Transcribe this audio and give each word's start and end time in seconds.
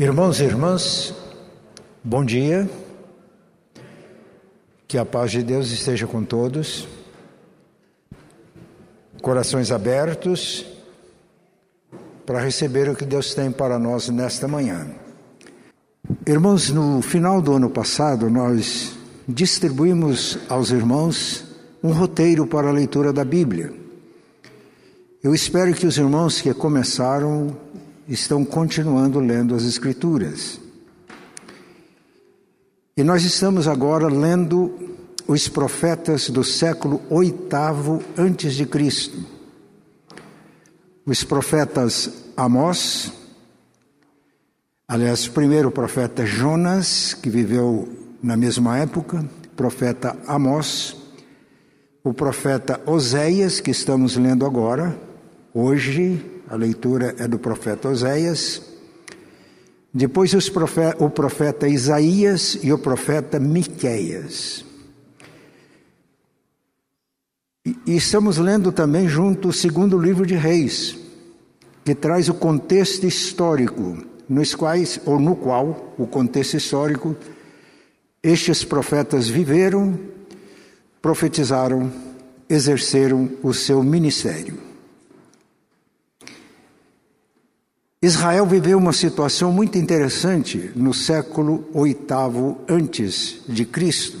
Irmãos 0.00 0.38
e 0.38 0.44
irmãs, 0.44 1.12
bom 2.04 2.24
dia. 2.24 2.70
Que 4.86 4.96
a 4.96 5.04
paz 5.04 5.32
de 5.32 5.42
Deus 5.42 5.72
esteja 5.72 6.06
com 6.06 6.22
todos. 6.22 6.86
Corações 9.20 9.72
abertos 9.72 10.64
para 12.24 12.38
receber 12.38 12.88
o 12.88 12.94
que 12.94 13.04
Deus 13.04 13.34
tem 13.34 13.50
para 13.50 13.76
nós 13.76 14.08
nesta 14.08 14.46
manhã. 14.46 14.86
Irmãos, 16.24 16.70
no 16.70 17.02
final 17.02 17.42
do 17.42 17.54
ano 17.54 17.68
passado, 17.68 18.30
nós 18.30 18.96
distribuímos 19.26 20.38
aos 20.48 20.70
irmãos 20.70 21.44
um 21.82 21.90
roteiro 21.90 22.46
para 22.46 22.68
a 22.68 22.72
leitura 22.72 23.12
da 23.12 23.24
Bíblia. 23.24 23.72
Eu 25.20 25.34
espero 25.34 25.74
que 25.74 25.88
os 25.88 25.98
irmãos 25.98 26.40
que 26.40 26.54
começaram 26.54 27.56
estão 28.08 28.44
continuando 28.44 29.20
lendo 29.20 29.54
as 29.54 29.64
Escrituras. 29.64 30.58
E 32.96 33.04
nós 33.04 33.22
estamos 33.22 33.68
agora 33.68 34.08
lendo 34.08 34.96
os 35.26 35.46
profetas 35.46 36.30
do 36.30 36.42
século 36.42 37.02
oitavo 37.10 38.02
antes 38.16 38.54
de 38.54 38.64
Cristo. 38.64 39.18
Os 41.04 41.22
profetas 41.22 42.24
Amós, 42.36 43.12
aliás, 44.86 45.26
o 45.26 45.32
primeiro 45.32 45.70
profeta 45.70 46.24
Jonas, 46.24 47.14
que 47.14 47.28
viveu 47.28 47.88
na 48.22 48.36
mesma 48.36 48.78
época, 48.78 49.24
profeta 49.54 50.16
Amós, 50.26 50.96
o 52.02 52.14
profeta 52.14 52.80
Oséias, 52.86 53.60
que 53.60 53.70
estamos 53.70 54.16
lendo 54.16 54.46
agora, 54.46 54.98
hoje, 55.52 56.24
a 56.48 56.56
leitura 56.56 57.14
é 57.18 57.28
do 57.28 57.38
profeta 57.38 57.88
Oséias. 57.88 58.62
Depois 59.92 60.32
profeta, 60.50 61.02
o 61.02 61.10
profeta 61.10 61.68
Isaías 61.68 62.58
e 62.62 62.72
o 62.72 62.78
profeta 62.78 63.38
Miqueias. 63.38 64.64
E, 67.64 67.76
e 67.86 67.96
estamos 67.96 68.38
lendo 68.38 68.72
também 68.72 69.08
junto 69.08 69.48
o 69.48 69.52
segundo 69.52 69.98
livro 69.98 70.24
de 70.24 70.34
Reis, 70.34 70.96
que 71.84 71.94
traz 71.94 72.28
o 72.28 72.34
contexto 72.34 73.06
histórico, 73.06 73.98
nos 74.28 74.54
quais 74.54 75.00
ou 75.04 75.18
no 75.18 75.36
qual 75.36 75.94
o 75.98 76.06
contexto 76.06 76.56
histórico 76.56 77.16
estes 78.22 78.64
profetas 78.64 79.28
viveram, 79.28 79.98
profetizaram, 81.00 81.90
exerceram 82.48 83.30
o 83.42 83.54
seu 83.54 83.82
ministério. 83.82 84.67
Israel 88.00 88.46
viveu 88.46 88.78
uma 88.78 88.92
situação 88.92 89.52
muito 89.52 89.76
interessante 89.76 90.70
no 90.76 90.94
século 90.94 91.68
VIII 91.74 92.56
antes 92.68 93.42
de 93.48 93.64
Cristo. 93.64 94.20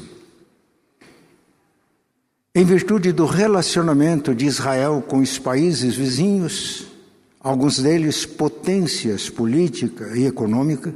Em 2.52 2.64
virtude 2.64 3.12
do 3.12 3.24
relacionamento 3.24 4.34
de 4.34 4.46
Israel 4.46 5.00
com 5.06 5.18
os 5.18 5.38
países 5.38 5.94
vizinhos, 5.94 6.88
alguns 7.38 7.78
deles 7.78 8.26
potências 8.26 9.30
política 9.30 10.16
e 10.18 10.26
econômica, 10.26 10.92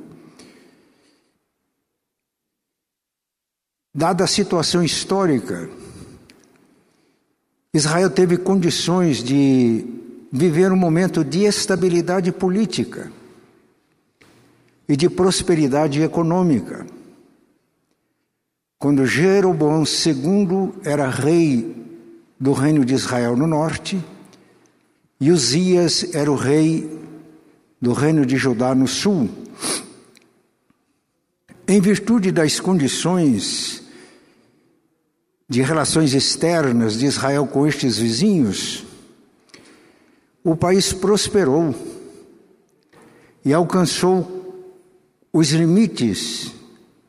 dada 3.95 4.25
a 4.25 4.27
situação 4.27 4.83
histórica, 4.83 5.71
Israel 7.73 8.11
teve 8.11 8.37
condições 8.39 9.23
de 9.23 10.02
viver 10.33 10.73
um 10.73 10.77
momento 10.77 11.23
de 11.23 11.45
estabilidade 11.45 12.33
política 12.33 13.13
e 14.89 14.97
de 14.97 15.11
prosperidade 15.11 16.01
econômica. 16.01 16.87
Quando 18.79 19.05
Jeroboão 19.05 19.85
II 19.85 20.73
era 20.85 21.11
rei 21.11 21.77
do 22.41 22.53
reino 22.53 22.83
de 22.83 22.95
Israel 22.95 23.37
no 23.37 23.47
norte, 23.47 24.03
e 25.21 25.31
Uzias 25.31 26.15
era 26.15 26.33
o 26.33 26.35
rei 26.35 26.99
do 27.81 27.93
reino 27.93 28.25
de 28.25 28.37
Judá 28.37 28.75
no 28.75 28.89
sul. 28.89 29.29
Em 31.69 31.81
virtude 31.81 32.33
das 32.33 32.59
condições 32.59 33.83
de 35.49 35.63
relações 35.63 36.15
externas 36.15 36.99
de 36.99 37.07
Israel 37.07 37.47
com 37.47 37.67
estes 37.67 37.99
vizinhos, 37.99 38.85
o 40.45 40.57
país 40.57 40.93
prosperou 40.93 41.75
e 43.45 43.53
alcançou 43.53 44.41
os 45.33 45.51
limites 45.51 46.53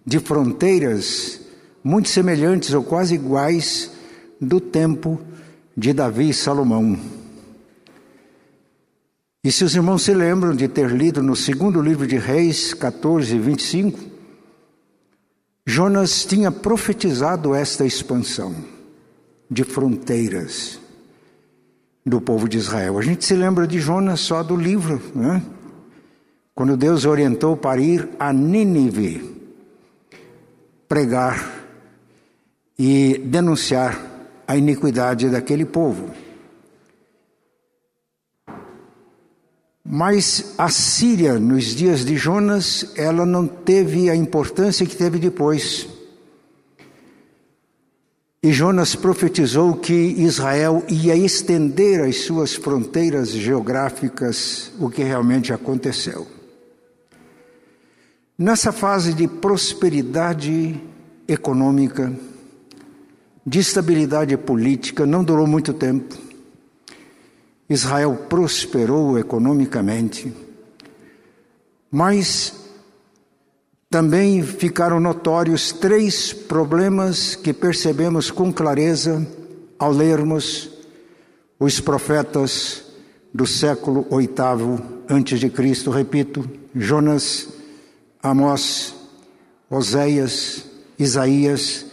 de 0.06 0.20
fronteiras 0.20 1.40
muito 1.84 2.10
semelhantes 2.10 2.74
ou 2.74 2.84
quase 2.84 3.16
iguais 3.16 3.92
do 4.40 4.60
tempo 4.60 5.20
de 5.76 5.94
Davi 5.94 6.30
e 6.30 6.34
Salomão. 6.34 7.00
E 9.44 9.52
se 9.52 9.64
os 9.64 9.76
irmãos 9.76 10.04
se 10.04 10.14
lembram 10.14 10.56
de 10.56 10.68
ter 10.68 10.90
lido 10.90 11.22
no 11.22 11.36
segundo 11.36 11.82
livro 11.82 12.08
de 12.08 12.18
Reis, 12.18 12.74
14, 12.74 13.38
25, 13.38 14.00
Jonas 15.66 16.24
tinha 16.26 16.52
profetizado 16.52 17.54
esta 17.54 17.86
expansão 17.86 18.56
de 19.50 19.64
fronteiras 19.64 20.80
do 22.06 22.20
povo 22.20 22.48
de 22.48 22.58
Israel. 22.58 22.98
A 22.98 23.02
gente 23.02 23.24
se 23.24 23.34
lembra 23.34 23.66
de 23.66 23.80
Jonas 23.80 24.20
só 24.20 24.44
do 24.44 24.56
livro, 24.56 25.02
né? 25.16 25.42
quando 26.56 26.78
Deus 26.78 27.06
orientou 27.06 27.58
para 27.58 27.82
ir 27.82 28.10
a 28.20 28.32
Nínive 28.32 29.34
pregar 30.88 31.66
e 32.78 33.18
denunciar 33.26 34.00
a 34.48 34.56
iniquidade 34.56 35.30
daquele 35.30 35.66
povo. 35.66 36.12
Mas 39.86 40.54
a 40.58 40.70
Síria, 40.70 41.40
nos 41.40 41.66
dias 41.66 42.06
de 42.06 42.16
Jonas, 42.16 42.94
ela 42.96 43.26
não 43.26 43.48
teve 43.48 44.10
a 44.10 44.16
importância 44.16 44.86
que 44.86 44.96
teve 44.96 45.20
depois. 45.20 45.88
E 48.44 48.52
Jonas 48.52 48.94
profetizou 48.94 49.76
que 49.76 49.94
Israel 49.94 50.84
ia 50.90 51.16
estender 51.16 52.02
as 52.02 52.26
suas 52.26 52.54
fronteiras 52.54 53.30
geográficas, 53.30 54.70
o 54.78 54.90
que 54.90 55.02
realmente 55.02 55.54
aconteceu. 55.54 56.28
Nessa 58.38 58.74
fase 58.74 59.14
de 59.14 59.30
prosperidade 59.30 60.78
econômica, 61.26 62.12
de 63.48 63.60
estabilidade 63.60 64.36
política, 64.36 65.06
não 65.06 65.24
durou 65.24 65.48
muito 65.48 65.72
tempo. 65.72 66.14
Israel 67.70 68.26
prosperou 68.28 69.18
economicamente, 69.18 70.34
mas 71.90 72.63
também 73.94 74.42
ficaram 74.42 75.00
notórios 75.00 75.72
três 75.72 76.34
problemas 76.34 77.36
que 77.36 77.54
percebemos 77.54 78.32
com 78.32 78.52
clareza 78.52 79.24
ao 79.78 79.92
lermos 79.92 80.68
os 81.60 81.80
profetas 81.80 82.86
do 83.32 83.46
século 83.46 84.08
VIII 84.10 85.06
antes 85.08 85.40
de 85.40 85.48
Cristo, 85.48 85.92
repito, 85.92 86.50
Jonas, 86.74 87.50
Amós, 88.24 88.96
Oséias, 89.70 90.66
Isaías 90.98 91.86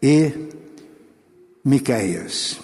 e 0.00 0.32
Miqueias. 1.64 2.60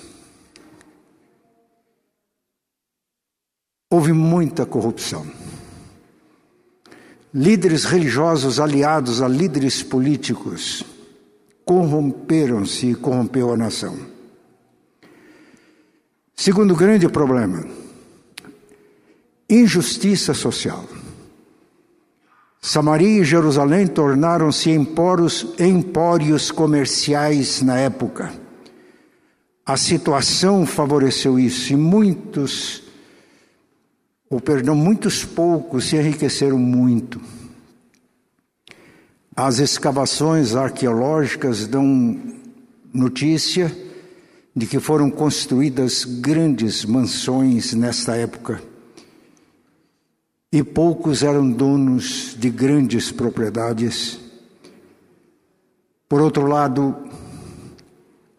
Houve 3.91 4.13
muita 4.13 4.65
corrupção 4.65 5.27
líderes 7.35 7.85
religiosos 7.85 8.61
aliados 8.61 9.23
a 9.23 9.29
líderes 9.29 9.83
políticos 9.83 10.85
corromperam-se 11.65 12.89
e 12.89 12.95
corrompeu 12.95 13.53
a 13.53 13.57
nação. 13.57 13.97
Segundo 16.35 16.75
grande 16.75 17.09
problema, 17.09 17.65
injustiça 19.49 20.35
social. 20.35 20.85
Samaria 22.61 23.23
e 23.23 23.25
Jerusalém 23.25 23.87
tornaram-se 23.87 24.71
empórios, 24.71 25.47
empórios 25.59 26.51
comerciais 26.51 27.63
na 27.63 27.79
época. 27.79 28.33
A 29.65 29.77
situação 29.77 30.67
favoreceu 30.67 31.39
isso 31.39 31.73
e 31.73 31.77
muitos 31.77 32.83
ou 34.33 34.41
perdão, 34.41 34.75
muitos 34.75 35.27
poucos 35.27 35.85
se 35.85 35.97
enriqueceram 35.97 36.57
muito. 36.59 37.21
As 39.37 39.59
escavações 39.59 40.57
arqueológicas 40.57 41.67
dão 41.67 42.19
notícia 42.95 43.71
de 44.57 44.67
que 44.67 44.81
foram 44.81 45.11
construídas 45.11 46.07
grandes 46.07 46.83
mansões 46.83 47.75
nesta 47.75 48.17
época. 48.17 48.63
e 50.51 50.63
poucos 50.63 51.23
eram 51.23 51.51
donos 51.51 52.35
de 52.39 52.49
grandes 52.49 53.11
propriedades. 53.13 54.19
Por 56.09 56.23
outro 56.23 56.47
lado, 56.47 56.95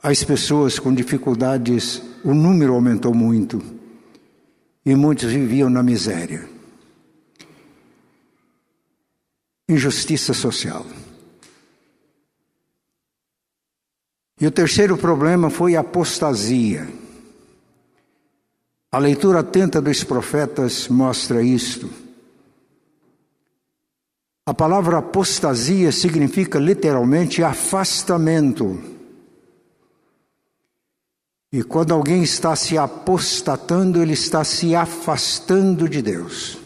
as 0.01 0.23
pessoas 0.23 0.79
com 0.79 0.93
dificuldades, 0.93 2.01
o 2.23 2.33
número 2.33 2.73
aumentou 2.73 3.13
muito 3.13 3.82
e 4.85 4.95
muitos 4.95 5.31
viviam 5.31 5.69
na 5.69 5.81
miséria. 5.81 6.47
Injustiça 9.67 10.33
social. 10.33 10.85
E 14.39 14.45
o 14.45 14.51
terceiro 14.51 14.97
problema 14.97 15.49
foi 15.49 15.75
a 15.75 15.79
apostasia. 15.79 16.87
A 18.91 18.97
leitura 18.97 19.39
atenta 19.39 19.81
dos 19.81 20.03
profetas 20.03 20.87
mostra 20.87 21.41
isto. 21.41 21.89
A 24.45 24.53
palavra 24.53 24.97
apostasia 24.97 25.91
significa 25.91 26.59
literalmente 26.59 27.41
afastamento. 27.41 28.92
E 31.53 31.61
quando 31.61 31.93
alguém 31.93 32.23
está 32.23 32.55
se 32.55 32.79
apostatando, 32.79 34.01
ele 34.01 34.13
está 34.13 34.43
se 34.43 34.73
afastando 34.73 35.87
de 35.87 36.01
Deus. 36.01 36.57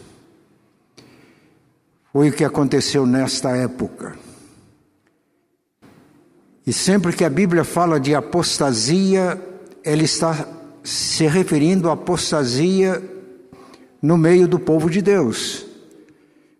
Foi 2.10 2.30
o 2.30 2.32
que 2.32 2.42
aconteceu 2.42 3.04
nesta 3.04 3.50
época. 3.50 4.16
E 6.66 6.72
sempre 6.72 7.12
que 7.12 7.22
a 7.22 7.28
Bíblia 7.28 7.64
fala 7.64 8.00
de 8.00 8.14
apostasia, 8.14 9.38
ela 9.84 10.02
está 10.02 10.48
se 10.82 11.26
referindo 11.26 11.90
à 11.90 11.92
apostasia 11.92 13.02
no 14.00 14.16
meio 14.16 14.48
do 14.48 14.58
povo 14.58 14.88
de 14.88 15.02
Deus, 15.02 15.66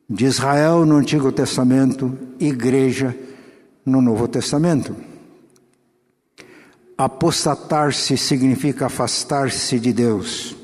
de 0.08 0.26
Israel 0.26 0.84
no 0.84 0.96
Antigo 0.96 1.32
Testamento, 1.32 2.18
igreja 2.38 3.16
no 3.86 4.02
Novo 4.02 4.28
Testamento. 4.28 5.07
Apostatar-se 6.98 8.18
significa 8.18 8.86
afastar-se 8.86 9.78
de 9.78 9.92
Deus, 9.92 10.56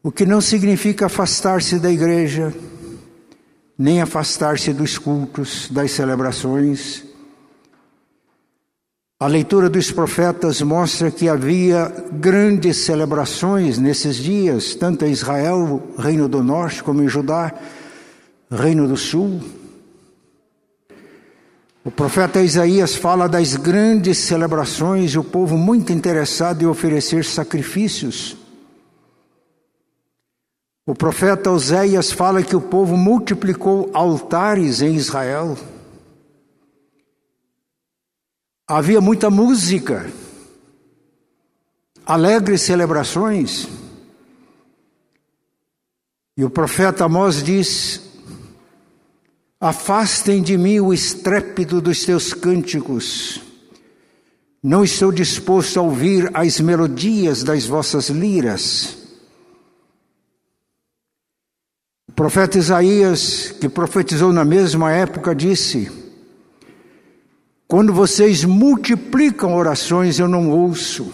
o 0.00 0.12
que 0.12 0.24
não 0.24 0.40
significa 0.40 1.06
afastar-se 1.06 1.80
da 1.80 1.90
igreja, 1.90 2.54
nem 3.76 4.00
afastar-se 4.00 4.72
dos 4.72 4.96
cultos, 4.96 5.68
das 5.70 5.90
celebrações 5.90 7.12
a 9.22 9.28
leitura 9.28 9.70
dos 9.70 9.92
profetas 9.92 10.60
mostra 10.62 11.08
que 11.08 11.28
havia 11.28 11.94
grandes 12.10 12.78
celebrações 12.78 13.78
nesses 13.78 14.16
dias, 14.16 14.74
tanto 14.74 15.04
em 15.04 15.12
Israel, 15.12 15.80
Reino 15.96 16.28
do 16.28 16.42
Norte, 16.42 16.82
como 16.82 17.04
em 17.04 17.08
Judá, 17.08 17.54
Reino 18.50 18.88
do 18.88 18.96
Sul. 18.96 19.40
O 21.84 21.90
profeta 21.90 22.40
Isaías 22.40 22.94
fala 22.94 23.28
das 23.28 23.56
grandes 23.56 24.18
celebrações 24.18 25.10
e 25.12 25.18
o 25.18 25.24
povo 25.24 25.58
muito 25.58 25.92
interessado 25.92 26.62
em 26.62 26.66
oferecer 26.66 27.24
sacrifícios. 27.24 28.36
O 30.86 30.94
profeta 30.94 31.50
Oséias 31.50 32.12
fala 32.12 32.42
que 32.42 32.54
o 32.54 32.60
povo 32.60 32.96
multiplicou 32.96 33.90
altares 33.92 34.80
em 34.80 34.94
Israel. 34.94 35.58
Havia 38.68 39.00
muita 39.00 39.28
música, 39.28 40.08
alegres 42.06 42.62
celebrações. 42.62 43.66
E 46.36 46.44
o 46.44 46.50
profeta 46.50 47.04
Amós 47.04 47.42
diz: 47.42 48.11
Afastem 49.64 50.42
de 50.42 50.58
mim 50.58 50.80
o 50.80 50.92
estrépito 50.92 51.80
dos 51.80 52.04
teus 52.04 52.34
cânticos. 52.34 53.40
Não 54.60 54.82
estou 54.82 55.12
disposto 55.12 55.78
a 55.78 55.82
ouvir 55.84 56.28
as 56.34 56.58
melodias 56.58 57.44
das 57.44 57.64
vossas 57.64 58.08
liras. 58.08 58.96
O 62.08 62.12
profeta 62.12 62.58
Isaías, 62.58 63.52
que 63.52 63.68
profetizou 63.68 64.32
na 64.32 64.44
mesma 64.44 64.90
época, 64.90 65.32
disse: 65.32 65.88
quando 67.68 67.92
vocês 67.92 68.44
multiplicam 68.44 69.54
orações, 69.54 70.18
eu 70.18 70.26
não 70.26 70.50
ouço. 70.50 71.12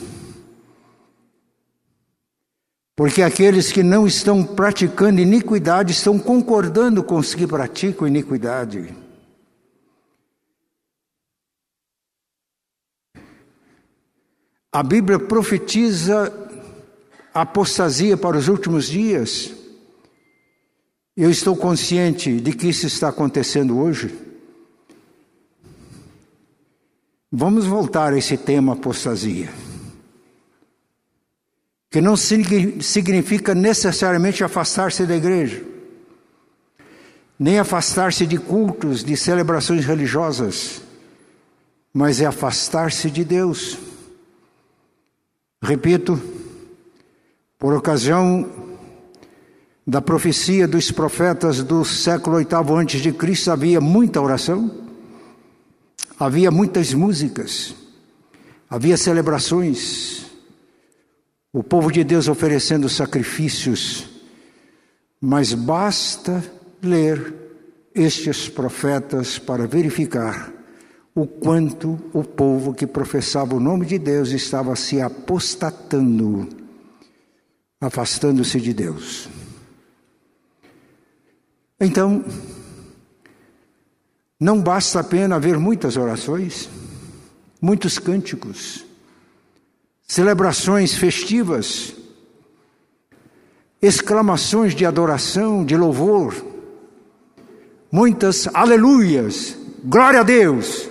Porque 2.99 3.23
aqueles 3.23 3.71
que 3.71 3.81
não 3.81 4.09
estão 4.09 4.43
praticando 4.43 5.21
iniquidade 5.21 5.93
estão 5.93 6.19
concordando 6.19 7.01
com 7.01 7.15
os 7.15 7.33
que 7.33 7.47
praticam 7.47 8.09
iniquidade. 8.09 8.93
A 14.73 14.83
Bíblia 14.83 15.17
profetiza 15.17 16.33
a 17.33 17.43
apostasia 17.43 18.17
para 18.17 18.37
os 18.37 18.49
últimos 18.49 18.89
dias. 18.89 19.55
Eu 21.17 21.31
estou 21.31 21.57
consciente 21.57 22.41
de 22.41 22.53
que 22.53 22.67
isso 22.67 22.89
está 22.89 23.11
acontecendo 23.11 23.79
hoje. 23.79 24.13
Vamos 27.31 27.65
voltar 27.65 28.13
a 28.13 28.19
esse 28.19 28.37
tema 28.37 28.73
apostasia. 28.73 29.68
Que 31.91 32.01
não 32.01 32.17
significa 32.17 33.55
necessariamente 33.55 34.45
afastar-se 34.45 35.07
da 35.07 35.17
igreja, 35.17 35.65
nem 37.39 37.59
afastar-se 37.59 38.27
de 38.27 38.37
cultos, 38.37 39.03
de 39.03 39.17
celebrações 39.17 39.87
religiosas, 39.87 40.83
mas 41.93 42.21
é 42.21 42.27
afastar-se 42.27 43.11
de 43.11 43.25
Deus. 43.25 43.79
Repito, 45.63 46.21
por 47.59 47.73
ocasião 47.75 48.47
da 49.87 50.03
profecia 50.03 50.69
dos 50.69 50.91
profetas 50.91 51.63
do 51.63 51.85
século 51.85 52.37
oitavo 52.37 52.77
antes 52.77 53.01
de 53.01 53.13
Cristo 53.13 53.51
havia 53.51 53.81
muita 53.81 54.21
oração 54.21 54.87
Havia 56.21 56.51
muitas 56.51 56.93
músicas, 56.93 57.77
havia 58.69 58.97
celebrações, 58.97 60.27
o 61.53 61.63
povo 61.63 61.91
de 61.91 62.05
Deus 62.05 62.29
oferecendo 62.29 62.89
sacrifícios, 62.89 64.09
mas 65.21 65.55
basta 65.55 66.45
ler 66.83 67.35
estes 67.95 68.49
profetas 68.49 69.39
para 69.39 69.67
verificar 69.67 70.53
o 71.15 71.27
quanto 71.27 71.99
o 72.13 72.23
povo 72.23 72.73
que 72.73 72.87
professava 72.87 73.57
o 73.57 73.61
nome 73.61 73.87
de 73.87 73.99
Deus 73.99 74.31
estava 74.31 74.77
se 74.77 75.01
apostatando, 75.01 76.49
afastando-se 77.81 78.61
de 78.61 78.73
Deus. 78.73 79.29
Então, 81.81 82.25
não 84.39 84.61
basta 84.61 85.01
apenas 85.01 85.37
haver 85.37 85.59
muitas 85.59 85.97
orações, 85.97 86.69
muitos 87.61 87.99
cânticos, 87.99 88.85
celebrações 90.09 90.95
festivas, 90.95 91.95
exclamações 93.81 94.75
de 94.75 94.85
adoração, 94.85 95.65
de 95.65 95.77
louvor, 95.77 96.35
muitas 97.93 98.49
aleluias, 98.55 99.57
glória 99.85 100.21
a 100.21 100.25
Deus. 100.25 100.89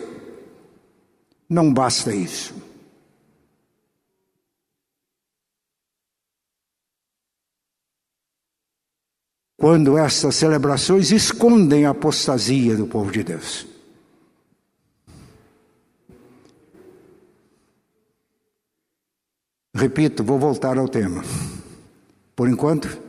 Não 1.50 1.74
basta 1.74 2.14
isso. 2.14 2.56
quando 9.60 9.98
essas 9.98 10.36
celebrações 10.36 11.12
escondem 11.12 11.86
a 11.86 11.90
apostasia 11.90 12.78
do 12.78 12.86
povo 12.86 13.12
de 13.12 13.24
Deus. 13.24 13.66
Repito, 19.78 20.24
vou 20.24 20.40
voltar 20.40 20.76
ao 20.80 20.88
tema. 20.88 21.24
Por 22.36 22.50
enquanto, 22.50 23.00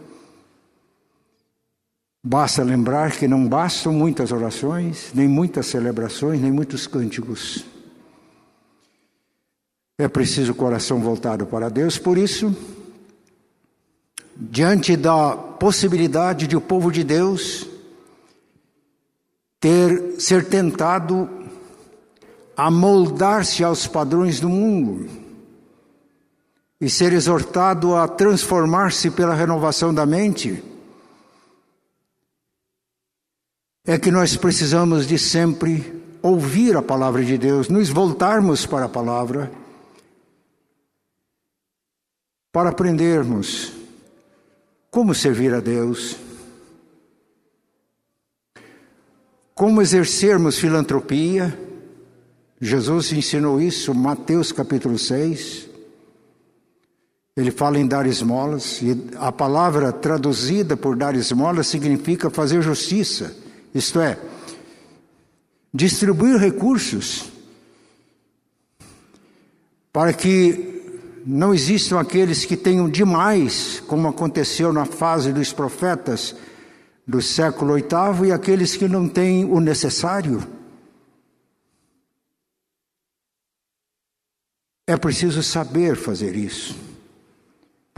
basta 2.22 2.62
lembrar 2.62 3.12
que 3.12 3.26
não 3.26 3.48
bastam 3.48 3.90
muitas 3.90 4.32
orações, 4.32 5.10
nem 5.14 5.26
muitas 5.26 5.64
celebrações, 5.64 6.42
nem 6.42 6.52
muitos 6.52 6.87
cânticos. 6.87 7.64
É 9.96 10.06
preciso 10.08 10.52
o 10.52 10.54
coração 10.54 11.00
voltado 11.00 11.46
para 11.46 11.70
Deus, 11.70 11.96
por 11.96 12.18
isso, 12.18 12.54
diante 14.37 14.94
da 14.94 15.34
possibilidade 15.34 16.46
de 16.46 16.54
o 16.54 16.60
povo 16.60 16.92
de 16.92 17.02
Deus 17.02 17.66
ter 19.58 20.20
ser 20.20 20.44
tentado 20.44 21.30
a 22.54 22.70
moldar-se 22.70 23.64
aos 23.64 23.87
padrões 23.87 24.38
do 24.38 24.50
mundo 24.50 25.27
e 26.80 26.88
ser 26.88 27.12
exortado 27.12 27.97
a 27.97 28.06
transformar-se 28.06 29.11
pela 29.11 29.35
renovação 29.35 29.92
da 29.92 30.06
mente, 30.06 30.62
é 33.85 33.99
que 33.99 34.11
nós 34.11 34.37
precisamos 34.37 35.06
de 35.06 35.18
sempre 35.18 35.99
ouvir 36.23 36.76
a 36.76 36.82
palavra 36.82 37.25
de 37.25 37.38
Deus, 37.38 37.68
nos 37.68 37.88
voltarmos 37.88 38.66
para 38.66 38.85
a 38.85 38.88
palavra, 38.88 39.50
para 42.52 42.70
aprendermos 42.70 43.73
como 44.90 45.14
servir 45.14 45.54
a 45.54 45.61
Deus, 45.61 46.16
como 49.54 49.82
exercermos 49.82 50.58
filantropia. 50.58 51.58
Jesus 52.61 53.12
ensinou 53.12 53.61
isso, 53.61 53.94
Mateus 53.94 54.52
capítulo 54.52 54.99
6. 54.99 55.67
Ele 57.38 57.52
fala 57.52 57.78
em 57.78 57.87
dar 57.87 58.04
esmolas, 58.04 58.83
e 58.83 59.00
a 59.16 59.30
palavra 59.30 59.92
traduzida 59.92 60.76
por 60.76 60.97
dar 60.97 61.14
esmolas 61.14 61.68
significa 61.68 62.28
fazer 62.28 62.61
justiça, 62.61 63.33
isto 63.73 64.00
é, 64.00 64.18
distribuir 65.73 66.37
recursos 66.37 67.30
para 69.92 70.12
que 70.12 71.23
não 71.25 71.54
existam 71.54 72.00
aqueles 72.00 72.45
que 72.45 72.57
tenham 72.57 72.90
demais, 72.90 73.80
como 73.87 74.09
aconteceu 74.09 74.73
na 74.73 74.85
fase 74.85 75.33
dos 75.33 75.52
profetas 75.52 76.35
do 77.07 77.23
século 77.23 77.75
VIII, 77.75 78.30
e 78.30 78.33
aqueles 78.33 78.76
que 78.76 78.88
não 78.88 79.09
têm 79.09 79.45
o 79.45 79.61
necessário. 79.61 80.42
É 84.88 84.97
preciso 84.97 85.40
saber 85.40 85.95
fazer 85.95 86.35
isso. 86.35 86.88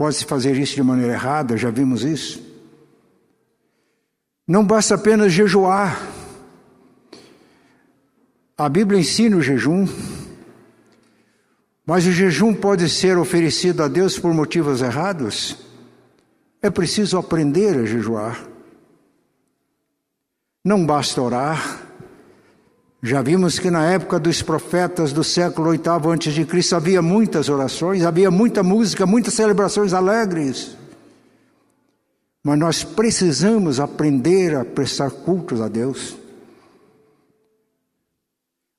Pode-se 0.01 0.25
fazer 0.25 0.57
isso 0.57 0.73
de 0.73 0.81
maneira 0.81 1.13
errada, 1.13 1.55
já 1.55 1.69
vimos 1.69 2.03
isso. 2.03 2.41
Não 4.47 4.65
basta 4.65 4.95
apenas 4.95 5.31
jejuar. 5.31 6.01
A 8.57 8.67
Bíblia 8.67 8.99
ensina 8.99 9.37
o 9.37 9.43
jejum, 9.43 9.87
mas 11.85 12.07
o 12.07 12.11
jejum 12.11 12.51
pode 12.51 12.89
ser 12.89 13.15
oferecido 13.15 13.83
a 13.83 13.87
Deus 13.87 14.17
por 14.17 14.33
motivos 14.33 14.81
errados? 14.81 15.55
É 16.63 16.71
preciso 16.71 17.19
aprender 17.19 17.77
a 17.77 17.85
jejuar. 17.85 18.43
Não 20.65 20.83
basta 20.83 21.21
orar. 21.21 21.80
Já 23.03 23.23
vimos 23.23 23.57
que 23.57 23.71
na 23.71 23.83
época 23.85 24.19
dos 24.19 24.43
profetas 24.43 25.11
do 25.11 25.23
século 25.23 25.71
VIII 25.71 26.11
antes 26.11 26.33
de 26.35 26.45
Cristo 26.45 26.75
havia 26.75 27.01
muitas 27.01 27.49
orações, 27.49 28.05
havia 28.05 28.29
muita 28.29 28.61
música, 28.61 29.07
muitas 29.07 29.33
celebrações 29.33 29.91
alegres. 29.91 30.77
Mas 32.43 32.59
nós 32.59 32.83
precisamos 32.83 33.79
aprender 33.79 34.55
a 34.55 34.63
prestar 34.63 35.09
cultos 35.09 35.61
a 35.61 35.67
Deus. 35.67 36.15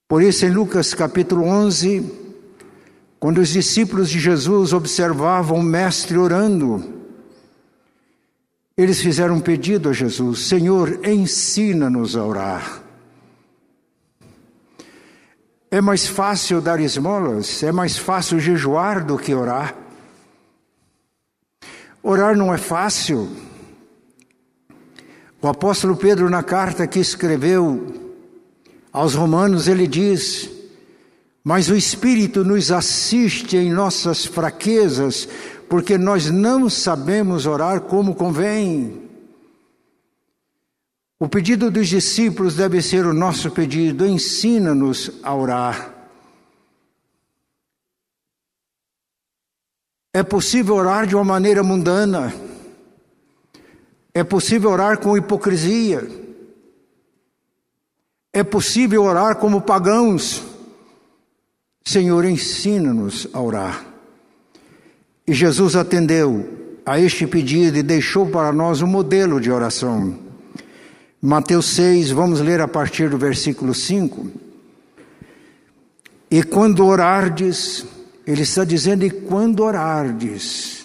Por 0.06 0.22
isso, 0.22 0.46
em 0.46 0.50
Lucas 0.50 0.94
capítulo 0.94 1.44
11, 1.44 2.04
quando 3.18 3.38
os 3.38 3.48
discípulos 3.48 4.08
de 4.08 4.20
Jesus 4.20 4.72
observavam 4.72 5.58
o 5.58 5.62
Mestre 5.62 6.16
orando, 6.16 6.84
eles 8.76 9.00
fizeram 9.00 9.36
um 9.36 9.40
pedido 9.40 9.88
a 9.88 9.92
Jesus: 9.92 10.46
Senhor, 10.46 11.00
ensina-nos 11.04 12.16
a 12.16 12.24
orar. 12.24 12.81
É 15.72 15.80
mais 15.80 16.06
fácil 16.06 16.60
dar 16.60 16.78
esmolas, 16.80 17.62
é 17.62 17.72
mais 17.72 17.96
fácil 17.96 18.38
jejuar 18.38 19.02
do 19.02 19.16
que 19.16 19.34
orar. 19.34 19.74
Orar 22.02 22.36
não 22.36 22.52
é 22.52 22.58
fácil. 22.58 23.34
O 25.40 25.48
apóstolo 25.48 25.96
Pedro, 25.96 26.28
na 26.28 26.42
carta 26.42 26.86
que 26.86 26.98
escreveu 26.98 28.20
aos 28.92 29.14
Romanos, 29.14 29.66
ele 29.66 29.86
diz: 29.86 30.50
mas 31.42 31.70
o 31.70 31.74
Espírito 31.74 32.44
nos 32.44 32.70
assiste 32.70 33.56
em 33.56 33.72
nossas 33.72 34.26
fraquezas, 34.26 35.26
porque 35.70 35.96
nós 35.96 36.30
não 36.30 36.68
sabemos 36.68 37.46
orar 37.46 37.80
como 37.80 38.14
convém. 38.14 39.01
O 41.22 41.28
pedido 41.28 41.70
dos 41.70 41.86
discípulos 41.86 42.56
deve 42.56 42.82
ser 42.82 43.06
o 43.06 43.14
nosso 43.14 43.48
pedido: 43.52 44.04
ensina-nos 44.04 45.08
a 45.22 45.32
orar. 45.32 45.94
É 50.12 50.24
possível 50.24 50.74
orar 50.74 51.06
de 51.06 51.14
uma 51.14 51.22
maneira 51.22 51.62
mundana, 51.62 52.34
é 54.12 54.24
possível 54.24 54.70
orar 54.70 54.98
com 54.98 55.16
hipocrisia, 55.16 56.10
é 58.32 58.42
possível 58.42 59.04
orar 59.04 59.36
como 59.36 59.60
pagãos. 59.60 60.42
Senhor, 61.84 62.24
ensina-nos 62.24 63.28
a 63.32 63.40
orar. 63.40 63.86
E 65.24 65.32
Jesus 65.32 65.76
atendeu 65.76 66.80
a 66.84 66.98
este 66.98 67.28
pedido 67.28 67.78
e 67.78 67.82
deixou 67.84 68.28
para 68.28 68.52
nós 68.52 68.82
um 68.82 68.88
modelo 68.88 69.40
de 69.40 69.52
oração. 69.52 70.21
Mateus 71.24 71.66
6, 71.66 72.10
vamos 72.10 72.40
ler 72.40 72.60
a 72.60 72.66
partir 72.66 73.08
do 73.08 73.16
versículo 73.16 73.72
5. 73.72 74.26
E 76.28 76.42
quando 76.42 76.84
orardes, 76.84 77.86
ele 78.26 78.42
está 78.42 78.64
dizendo, 78.64 79.04
e 79.04 79.10
quando 79.10 79.60
orardes, 79.60 80.84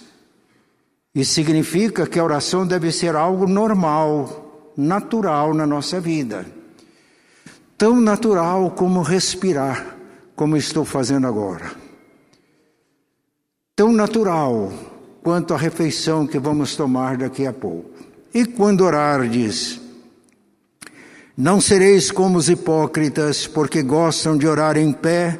isso 1.15 1.34
significa 1.34 2.06
que 2.06 2.20
a 2.20 2.24
oração 2.24 2.67
deve 2.67 2.91
ser 2.91 3.15
algo 3.15 3.48
normal, 3.48 4.72
natural 4.77 5.56
na 5.56 5.65
nossa 5.65 6.00
vida. 6.00 6.46
Tão 7.75 8.00
natural 8.00 8.70
como 8.72 9.01
respirar 9.01 9.98
como 10.36 10.56
estou 10.56 10.86
fazendo 10.86 11.25
agora. 11.25 11.72
Tão 13.75 13.91
natural 13.91 14.72
quanto 15.24 15.56
a 15.56 15.58
refeição 15.58 16.27
que 16.27 16.38
vamos 16.38 16.75
tomar 16.75 17.17
daqui 17.17 17.48
a 17.48 17.51
pouco. 17.51 17.89
E 18.32 18.46
quando 18.46 18.82
orardes, 18.82 19.87
não 21.38 21.62
sereis 21.62 22.10
como 22.12 22.38
os 22.38 22.50
hipócritas, 22.50 23.46
porque 23.46 23.84
gostam 23.84 24.36
de 24.36 24.48
orar 24.48 24.75
em 24.75 24.91
pé 24.91 25.39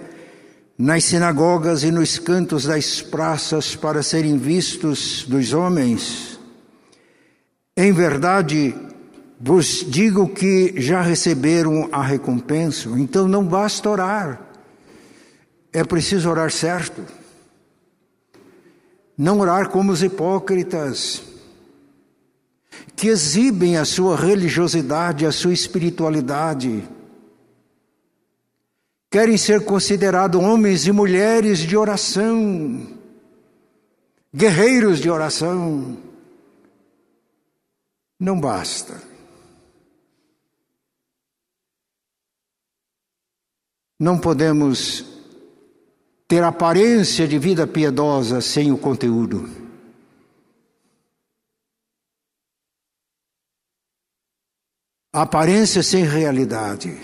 nas 0.78 1.06
sinagogas 1.06 1.84
e 1.84 1.90
nos 1.90 2.20
cantos 2.20 2.66
das 2.66 3.02
praças 3.02 3.76
para 3.76 4.04
serem 4.04 4.38
vistos 4.38 5.26
dos 5.28 5.52
homens. 5.52 6.40
Em 7.76 7.92
verdade, 7.92 8.76
vos 9.42 9.84
digo 9.88 10.30
que 10.30 10.76
já 10.78 11.02
receberam 11.02 11.90
a 11.92 12.04
recompensa, 12.04 12.90
então 12.90 13.28
não 13.28 13.44
basta 13.44 13.90
orar 13.90 14.48
é 15.78 15.84
preciso 15.84 16.30
orar 16.30 16.52
certo. 16.52 17.04
Não 19.16 19.40
orar 19.40 19.70
como 19.70 19.92
os 19.92 20.02
hipócritas, 20.02 21.22
que 22.96 23.08
exibem 23.08 23.78
a 23.78 23.86
sua 23.86 24.16
religiosidade, 24.16 25.26
a 25.26 25.32
sua 25.32 25.54
espiritualidade. 25.54 26.88
Querem 29.10 29.38
ser 29.38 29.64
considerados 29.64 30.42
homens 30.42 30.88
e 30.88 30.92
mulheres 30.92 31.60
de 31.60 31.78
oração, 31.78 32.88
guerreiros 34.34 35.00
de 35.00 35.10
oração. 35.10 35.98
Não 38.20 38.40
basta. 38.40 39.02
Não 44.00 44.18
podemos 44.18 45.06
ter 46.28 46.44
aparência 46.44 47.28
de 47.28 47.40
vida 47.40 47.66
piedosa 47.66 48.42
sem 48.42 48.72
o 48.72 48.78
conteúdo. 48.78 49.67
Aparência 55.18 55.82
sem 55.82 56.04
realidade. 56.04 56.96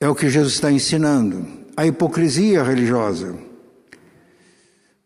É 0.00 0.08
o 0.08 0.14
que 0.14 0.28
Jesus 0.28 0.54
está 0.54 0.72
ensinando. 0.72 1.46
A 1.76 1.86
hipocrisia 1.86 2.64
religiosa. 2.64 3.32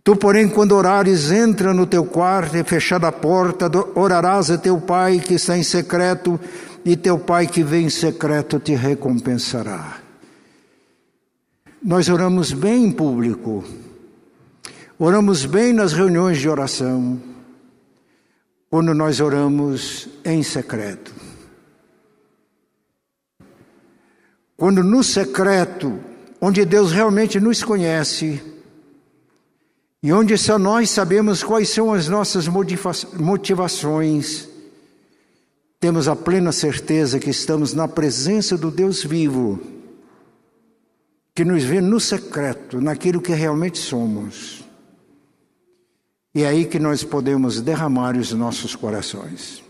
Tu, 0.03 0.17
porém, 0.17 0.49
quando 0.49 0.73
orares, 0.73 1.31
entra 1.31 1.75
no 1.75 1.87
teu 1.87 2.07
quarto 2.07 2.57
e 2.57 2.65
fechada 2.65 3.07
a 3.07 3.13
porta, 3.13 3.71
orarás 3.95 4.51
a 4.51 4.57
teu 4.57 4.81
pai 4.81 5.21
que 5.21 5.35
está 5.35 5.59
em 5.59 5.63
secreto, 5.63 6.41
e 6.87 6.97
teu 6.97 7.19
pai 7.19 7.47
que 7.47 7.63
vem 7.63 7.85
em 7.85 7.91
secreto 7.91 8.59
te 8.59 8.75
recompensará. 8.75 9.99
Nós 11.85 12.09
oramos 12.09 12.53
bem 12.53 12.85
em 12.87 12.93
público, 12.93 13.63
oramos 14.99 15.45
bem 15.45 15.75
nas 15.75 15.93
reuniões 15.93 16.39
de 16.39 16.49
oração, 16.49 17.36
quando 18.69 18.93
nós 18.93 19.21
oramos 19.21 20.09
em 20.25 20.43
secreto. 20.43 21.15
Quando 24.57 24.83
no 24.83 25.05
secreto, 25.05 25.99
onde 26.41 26.65
Deus 26.65 26.93
realmente 26.93 27.39
nos 27.39 27.63
conhece, 27.63 28.43
e 30.03 30.13
onde 30.13 30.37
só 30.37 30.59
nós 30.59 30.91
sabemos 30.91 31.43
quais 31.43 31.69
são 31.69 31.93
as 31.93 32.09
nossas 32.09 32.49
motivações, 32.49 34.49
temos 35.79 36.09
a 36.09 36.17
plena 36.17 36.53
certeza 36.53 37.21
que 37.21 37.31
estamos 37.31 37.75
na 37.75 37.87
presença 37.87 38.57
do 38.57 38.71
Deus 38.71 39.05
vivo, 39.05 39.61
que 41.35 41.45
nos 41.45 41.63
vê 41.63 41.81
no 41.81 42.01
secreto, 42.01 42.81
naquilo 42.81 43.21
que 43.21 43.33
realmente 43.33 43.79
somos. 43.79 44.66
E 46.37 46.43
é 46.43 46.49
aí 46.49 46.67
que 46.67 46.79
nós 46.79 47.03
podemos 47.03 47.63
derramar 47.63 48.15
os 48.15 48.31
nossos 48.33 48.77
corações. 48.77 49.65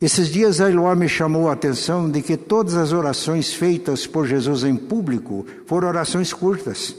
Esses 0.00 0.28
dias 0.28 0.60
a 0.60 0.68
Eloá 0.68 0.96
me 0.96 1.08
chamou 1.08 1.48
a 1.48 1.52
atenção 1.52 2.10
de 2.10 2.20
que 2.20 2.36
todas 2.36 2.74
as 2.74 2.92
orações 2.92 3.54
feitas 3.54 4.08
por 4.08 4.26
Jesus 4.26 4.64
em 4.64 4.74
público 4.74 5.46
foram 5.64 5.86
orações 5.86 6.32
curtas. 6.32 6.96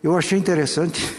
Eu 0.00 0.16
achei 0.16 0.38
interessante. 0.38 1.12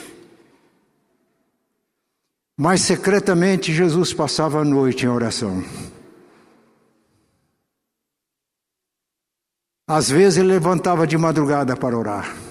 Mas 2.56 2.80
secretamente 2.80 3.74
Jesus 3.74 4.14
passava 4.14 4.62
a 4.62 4.64
noite 4.64 5.06
em 5.06 5.10
oração. 5.10 5.62
Às 9.86 10.10
vezes 10.10 10.38
ele 10.38 10.48
levantava 10.48 11.06
de 11.06 11.18
madrugada 11.18 11.76
para 11.76 11.98
orar. 11.98 12.49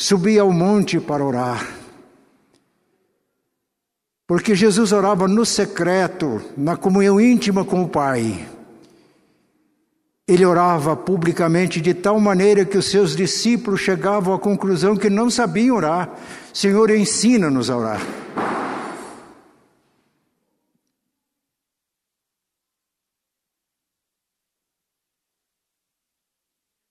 Subia 0.00 0.42
ao 0.42 0.50
monte 0.50 0.98
para 0.98 1.24
orar 1.24 1.80
porque 4.30 4.54
Jesus 4.54 4.92
orava 4.92 5.26
no 5.26 5.44
secreto, 5.44 6.40
na 6.56 6.76
comunhão 6.76 7.20
íntima 7.20 7.64
com 7.64 7.82
o 7.82 7.88
Pai. 7.88 8.48
Ele 10.24 10.46
orava 10.46 10.94
publicamente 10.94 11.80
de 11.80 11.92
tal 11.92 12.20
maneira 12.20 12.64
que 12.64 12.78
os 12.78 12.88
seus 12.88 13.16
discípulos 13.16 13.80
chegavam 13.80 14.32
à 14.32 14.38
conclusão 14.38 14.96
que 14.96 15.10
não 15.10 15.28
sabiam 15.28 15.74
orar. 15.74 16.16
Senhor, 16.54 16.90
ensina-nos 16.90 17.68
a 17.68 17.76
orar. 17.76 18.00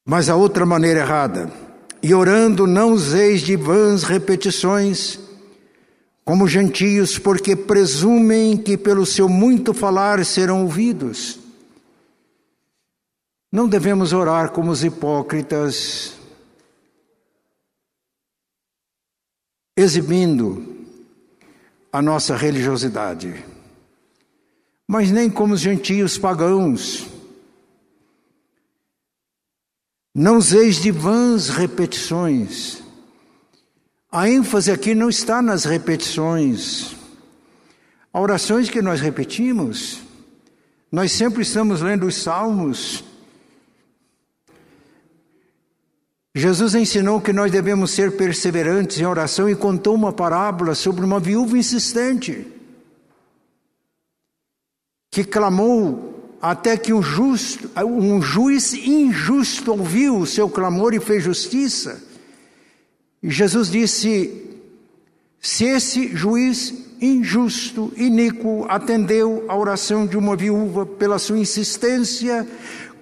Mas 0.05 0.27
a 0.27 0.35
outra 0.35 0.65
maneira 0.65 0.99
errada, 0.99 1.49
e 2.01 2.13
orando 2.13 2.65
não 2.65 2.93
useis 2.93 3.41
de 3.41 3.55
vãs 3.55 4.03
repetições, 4.03 5.19
como 6.23 6.47
gentios, 6.47 7.17
porque 7.17 7.55
presumem 7.55 8.55
que 8.55 8.77
pelo 8.77 9.05
seu 9.05 9.27
muito 9.27 9.73
falar 9.73 10.23
serão 10.23 10.63
ouvidos. 10.63 11.39
Não 13.51 13.67
devemos 13.67 14.13
orar 14.13 14.51
como 14.51 14.71
os 14.71 14.83
hipócritas, 14.83 16.13
exibindo 19.75 20.77
a 21.91 22.01
nossa 22.01 22.35
religiosidade, 22.35 23.43
mas 24.87 25.09
nem 25.09 25.29
como 25.29 25.55
os 25.55 25.61
gentios 25.61 26.17
pagãos. 26.17 27.18
Não 30.19 30.35
useis 30.35 30.81
de 30.81 30.91
vãs 30.91 31.47
repetições, 31.47 32.83
a 34.11 34.29
ênfase 34.29 34.69
aqui 34.69 34.93
não 34.93 35.07
está 35.07 35.41
nas 35.41 35.63
repetições. 35.63 36.93
As 38.13 38.21
orações 38.21 38.69
que 38.69 38.81
nós 38.81 38.99
repetimos, 38.99 40.01
nós 40.91 41.13
sempre 41.13 41.43
estamos 41.43 41.79
lendo 41.79 42.05
os 42.05 42.15
salmos. 42.21 43.01
Jesus 46.35 46.75
ensinou 46.75 47.21
que 47.21 47.31
nós 47.31 47.49
devemos 47.49 47.91
ser 47.91 48.17
perseverantes 48.17 48.99
em 48.99 49.05
oração 49.05 49.49
e 49.49 49.55
contou 49.55 49.95
uma 49.95 50.11
parábola 50.11 50.75
sobre 50.75 51.05
uma 51.05 51.21
viúva 51.21 51.57
insistente 51.57 52.45
que 55.09 55.23
clamou 55.23 56.08
até 56.41 56.77
que 56.77 56.93
um, 56.93 57.01
justo, 57.01 57.69
um 57.85 58.21
juiz 58.21 58.73
injusto 58.73 59.71
ouviu 59.71 60.17
o 60.17 60.25
seu 60.25 60.49
clamor 60.49 60.93
e 60.93 60.99
fez 60.99 61.23
justiça. 61.23 62.01
E 63.21 63.29
Jesus 63.29 63.69
disse: 63.69 64.49
se 65.41 65.65
esse 65.65 66.15
juiz 66.15 66.73
injusto, 67.01 67.91
iníquo, 67.95 68.65
atendeu 68.67 69.45
a 69.47 69.55
oração 69.55 70.05
de 70.05 70.17
uma 70.17 70.35
viúva 70.35 70.85
pela 70.85 71.17
sua 71.19 71.39
insistência, 71.39 72.47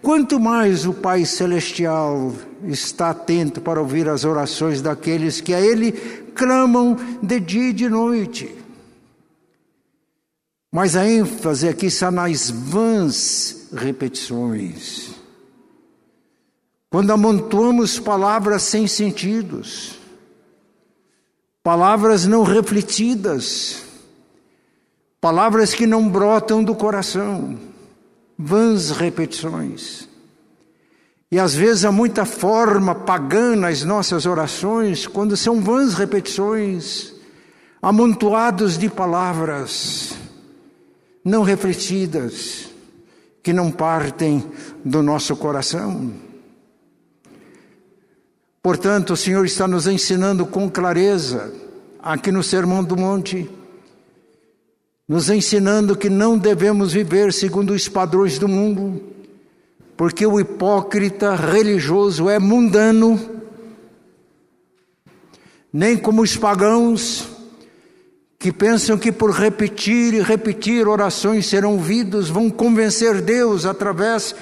quanto 0.02 0.40
mais 0.40 0.86
o 0.86 0.94
Pai 0.94 1.26
Celestial 1.26 2.34
está 2.64 3.10
atento 3.10 3.60
para 3.62 3.80
ouvir 3.80 4.08
as 4.08 4.24
orações 4.24 4.82
daqueles 4.82 5.42
que 5.42 5.54
a 5.54 5.62
Ele 5.62 5.92
clamam 6.36 6.96
de 7.22 7.40
dia 7.40 7.70
e 7.70 7.74
de 7.74 7.90
noite. 7.90 8.57
Mas 10.78 10.96
a 10.96 11.10
ênfase 11.10 11.68
aqui 11.68 11.88
está 11.88 12.12
nas 12.12 12.52
vãs 12.52 13.68
repetições. 13.74 15.10
Quando 16.88 17.10
amontoamos 17.10 18.00
palavras 18.00 18.62
sem 18.62 18.86
sentidos, 18.86 19.98
palavras 21.64 22.28
não 22.28 22.44
refletidas, 22.44 23.86
palavras 25.20 25.74
que 25.74 25.88
não 25.88 26.08
brotam 26.08 26.64
do 26.64 26.76
coração, 26.76 27.58
vãs 28.38 28.92
repetições. 28.92 30.08
E 31.32 31.40
às 31.40 31.56
vezes 31.56 31.86
há 31.86 31.92
muita 31.92 32.24
forma 32.24 32.94
pagã 32.94 33.56
nas 33.56 33.84
nossas 33.84 34.28
orações, 34.28 35.08
quando 35.08 35.36
são 35.36 35.60
vãs 35.60 35.96
repetições, 35.96 37.16
amontoados 37.82 38.78
de 38.78 38.88
palavras 38.92 40.27
não 41.28 41.44
refletidas, 41.44 42.70
que 43.44 43.52
não 43.52 43.70
partem 43.70 44.50
do 44.84 45.04
nosso 45.04 45.36
coração. 45.36 46.14
Portanto, 48.64 49.12
o 49.12 49.18
Senhor 49.18 49.46
está 49.46 49.68
nos 49.68 49.88
ensinando 49.88 50.46
com 50.46 50.70
clareza, 50.70 51.54
aqui 52.02 52.32
no 52.32 52.42
Sermão 52.42 52.82
do 52.82 52.96
Monte, 52.96 53.50
nos 55.06 55.30
ensinando 55.30 55.98
que 55.98 56.10
não 56.10 56.38
devemos 56.38 56.94
viver 56.94 57.34
segundo 57.34 57.72
os 57.74 57.90
padrões 57.90 58.40
do 58.40 58.48
mundo, 58.48 59.04
porque 59.98 60.26
o 60.26 60.40
hipócrita 60.40 61.36
religioso 61.36 62.30
é 62.30 62.40
mundano, 62.40 63.20
nem 65.74 65.98
como 65.98 66.22
os 66.22 66.38
pagãos, 66.38 67.37
que 68.40 68.52
pensam 68.52 68.98
que 68.98 69.12
por 69.12 69.32
repetir 69.32 70.14
e 70.14 70.22
repetir 70.22 70.88
orações 70.88 71.48
serão 71.48 71.74
ouvidos, 71.74 72.30
vão 72.30 72.50
convencer 72.50 73.22
Deus 73.22 73.66
através 73.66 74.36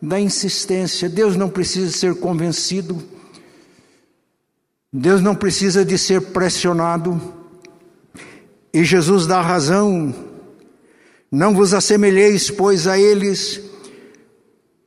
da 0.00 0.18
insistência. 0.18 1.08
Deus 1.08 1.36
não 1.36 1.50
precisa 1.50 1.90
ser 1.96 2.14
convencido. 2.14 3.02
Deus 4.92 5.20
não 5.20 5.34
precisa 5.34 5.84
de 5.84 5.98
ser 5.98 6.20
pressionado. 6.20 7.20
E 8.72 8.84
Jesus 8.84 9.26
dá 9.26 9.40
razão. 9.40 10.14
Não 11.30 11.54
vos 11.54 11.74
assemelheis, 11.74 12.50
pois, 12.50 12.86
a 12.86 12.98
eles, 12.98 13.60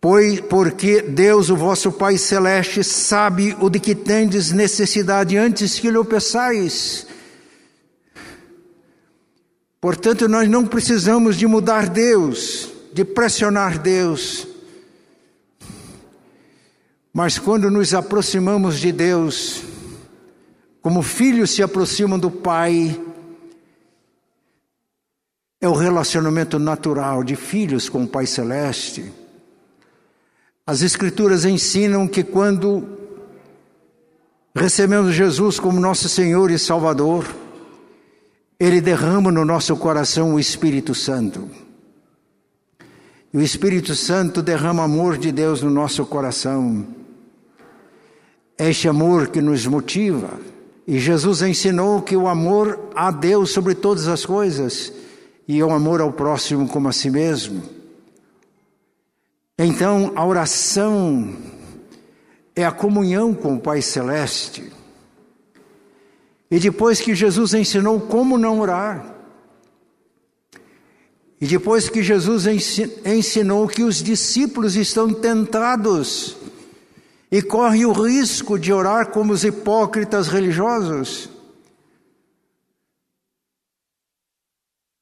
pois, 0.02 0.40
porque 0.40 1.02
Deus, 1.02 1.50
o 1.50 1.56
vosso 1.56 1.92
Pai 1.92 2.18
Celeste, 2.18 2.84
sabe 2.84 3.56
o 3.60 3.70
de 3.70 3.80
que 3.80 3.96
tendes 3.96 4.52
necessidade 4.52 5.38
antes 5.38 5.80
que 5.80 5.90
lhe 5.90 5.98
o 5.98 6.06
peçais. 6.06 7.08
Portanto, 9.86 10.28
nós 10.28 10.50
não 10.50 10.66
precisamos 10.66 11.36
de 11.36 11.46
mudar 11.46 11.88
Deus, 11.88 12.72
de 12.92 13.06
pressionar 13.06 13.78
Deus. 13.78 14.48
Mas 17.14 17.38
quando 17.38 17.70
nos 17.70 17.94
aproximamos 17.94 18.80
de 18.80 18.92
Deus, 18.92 19.62
como 20.82 21.04
filhos 21.04 21.52
se 21.52 21.62
aproximam 21.62 22.18
do 22.18 22.32
Pai, 22.32 23.00
é 25.62 25.70
o 25.70 25.74
relacionamento 25.74 26.58
natural 26.58 27.24
de 27.24 27.36
filhos 27.36 27.88
com 27.88 28.06
o 28.06 28.08
Pai 28.08 28.26
Celeste. 28.26 29.14
As 30.66 30.82
Escrituras 30.82 31.46
ensinam 31.46 32.08
que 32.08 32.24
quando 32.24 32.98
recebemos 34.56 35.14
Jesus 35.14 35.60
como 35.60 35.80
nosso 35.80 36.10
Senhor 36.10 36.50
e 36.50 36.58
Salvador, 36.58 37.45
Ele 38.60 38.80
derrama 38.80 39.32
no 39.32 39.44
nosso 39.44 39.76
coração 39.76 40.36
o 40.36 40.40
Espírito 40.40 40.96
Santo. 40.96 41.50
E 43.34 43.38
o 43.38 43.42
Espírito 43.42 43.96
Santo 43.96 44.42
derrama 44.42 44.84
amor 44.84 45.18
de 45.18 45.32
Deus 45.32 45.62
no 45.62 45.70
nosso 45.70 46.06
coração. 46.06 46.88
É 48.58 48.70
este 48.70 48.88
amor 48.88 49.28
que 49.28 49.42
nos 49.42 49.66
motiva 49.66 50.40
e 50.88 51.00
Jesus 51.00 51.42
ensinou 51.42 52.02
que 52.02 52.16
o 52.16 52.28
amor 52.28 52.92
a 52.96 53.10
Deus 53.10 53.52
sobre 53.52 53.74
todas 53.74 54.08
as 54.08 54.26
coisas 54.26 54.94
e 55.48 55.62
o 55.62 55.72
amor 55.72 56.00
ao 56.00 56.14
próximo 56.14 56.68
como 56.68 56.88
a 56.88 56.92
si 56.92 57.10
mesmo. 57.10 57.64
Então, 59.58 60.12
a 60.16 60.26
oração 60.26 61.34
é 62.56 62.64
a 62.64 62.72
comunhão 62.72 63.34
com 63.34 63.56
o 63.56 63.60
Pai 63.60 63.82
Celeste. 63.82 64.72
E 66.50 66.60
depois 66.60 67.02
que 67.02 67.16
Jesus 67.16 67.54
ensinou 67.54 68.00
como 68.00 68.38
não 68.38 68.60
orar, 68.60 69.16
E 71.40 71.46
depois 71.46 71.90
que 71.90 72.02
Jesus 72.02 72.46
ensinou 73.06 73.68
que 73.68 73.84
os 73.84 74.02
discípulos 74.02 74.76
estão 74.76 75.14
tentados 75.14 76.38
e 77.30 77.42
correm 77.42 77.86
o 77.86 77.92
risco 77.92 78.58
de 78.58 78.72
orar 78.72 79.12
como 79.12 79.34
os 79.34 79.44
hipócritas 79.44 80.28
religiosos, 80.28 81.30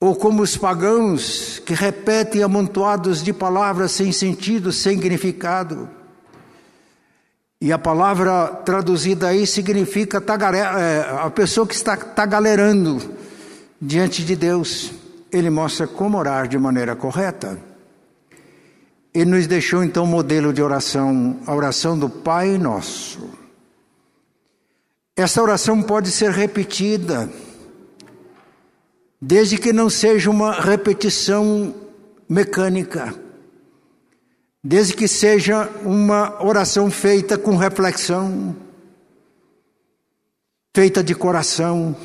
ou 0.01 0.15
como 0.15 0.41
os 0.41 0.58
pagãos 0.58 1.60
que 1.60 1.73
repetem 1.73 2.41
amontoados 2.41 3.23
de 3.23 3.32
palavras 3.32 3.91
sem 3.91 4.12
sentido, 4.12 4.71
sem 4.71 4.97
significado. 4.97 5.89
E 7.63 7.71
a 7.71 7.80
palavra 7.80 8.47
traduzida 8.65 9.30
aí 9.30 9.47
significa. 9.47 10.17
É, 10.17 10.99
a 11.17 11.30
pessoa 11.30 11.65
que 11.65 11.73
está 11.73 11.95
tagalerando 11.95 13.02
diante 13.82 14.21
de 14.26 14.36
Deus. 14.36 14.91
Ele 15.32 15.49
mostra 15.49 15.88
como 15.88 16.17
orar 16.17 16.45
de 16.45 16.58
maneira 16.58 16.93
correta. 16.93 17.58
Ele 19.13 19.32
nos 19.32 19.47
deixou 19.47 19.82
então 19.82 20.04
um 20.04 20.08
modelo 20.08 20.52
de 20.52 20.62
oração, 20.62 21.39
a 21.47 21.56
oração 21.56 21.97
do 21.97 22.10
Pai 22.10 22.58
Nosso. 22.58 23.30
Essa 25.15 25.41
oração 25.41 25.82
pode 25.82 26.12
ser 26.12 26.32
repetida, 26.32 27.30
desde 29.21 29.58
que 29.58 29.71
não 29.71 29.89
seja 29.89 30.30
uma 30.30 30.52
repetição 30.60 31.73
mecânica 32.28 33.22
desde 34.63 34.93
que 34.93 35.08
seja 35.08 35.69
uma 35.84 36.41
oração 36.41 36.89
feita 36.89 37.38
com 37.38 37.58
reflexão, 37.58 38.56
feita 40.73 41.04
de 41.04 41.13
coração, 41.13 41.95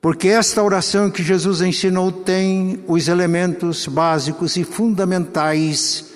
porque 0.00 0.28
esta 0.28 0.62
oração 0.62 1.10
que 1.10 1.22
Jesus 1.22 1.62
ensinou 1.62 2.12
tem 2.12 2.84
os 2.86 3.08
elementos 3.08 3.86
básicos 3.86 4.56
e 4.56 4.62
fundamentais 4.62 6.12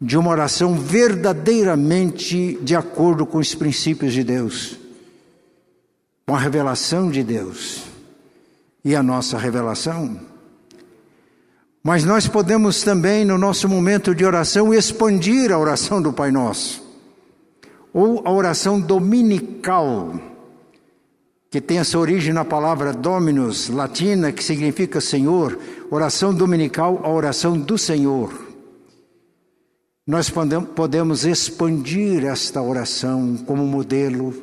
de 0.00 0.16
uma 0.16 0.30
oração 0.30 0.78
verdadeiramente 0.78 2.56
de 2.62 2.76
acordo 2.76 3.26
com 3.26 3.38
os 3.38 3.54
princípios 3.54 4.12
de 4.12 4.22
Deus, 4.22 4.78
com 6.26 6.36
a 6.36 6.38
revelação 6.38 7.10
de 7.10 7.24
Deus 7.24 7.82
e 8.84 8.94
a 8.94 9.02
nossa 9.02 9.36
revelação. 9.36 10.27
Mas 11.88 12.04
nós 12.04 12.28
podemos 12.28 12.82
também, 12.82 13.24
no 13.24 13.38
nosso 13.38 13.66
momento 13.66 14.14
de 14.14 14.22
oração, 14.22 14.74
expandir 14.74 15.50
a 15.50 15.58
oração 15.58 16.02
do 16.02 16.12
Pai 16.12 16.30
Nosso, 16.30 16.82
ou 17.94 18.20
a 18.26 18.30
oração 18.30 18.78
dominical, 18.78 20.12
que 21.50 21.62
tem 21.62 21.78
essa 21.78 21.98
origem 21.98 22.34
na 22.34 22.44
palavra 22.44 22.92
Dominus, 22.92 23.70
latina, 23.70 24.30
que 24.30 24.44
significa 24.44 25.00
Senhor, 25.00 25.58
oração 25.90 26.34
dominical, 26.34 27.00
a 27.02 27.08
oração 27.08 27.58
do 27.58 27.78
Senhor. 27.78 28.34
Nós 30.06 30.30
podemos 30.74 31.24
expandir 31.24 32.22
esta 32.26 32.60
oração 32.60 33.34
como 33.46 33.66
modelo, 33.66 34.34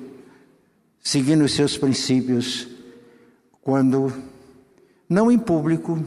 seguindo 1.00 1.44
os 1.44 1.54
seus 1.54 1.78
princípios, 1.78 2.68
quando, 3.62 4.12
não 5.08 5.32
em 5.32 5.38
público, 5.38 6.04